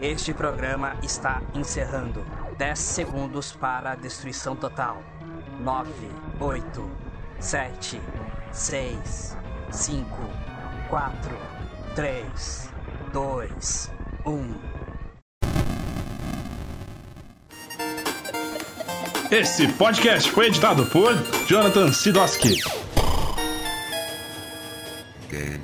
[0.00, 2.24] Este programa está encerrando.
[2.56, 5.02] 10 segundos para a destruição total.
[5.60, 5.90] 9,
[6.40, 6.90] 8,
[7.40, 8.00] 7,
[8.52, 9.36] 6,
[9.70, 10.06] 5,
[10.88, 11.38] 4,
[11.94, 12.72] 3,
[13.12, 13.90] 2,
[14.24, 14.67] 1.
[19.30, 21.12] Esse podcast foi editado por
[21.46, 22.62] Jonathan Sidoski.
[25.30, 25.60] Game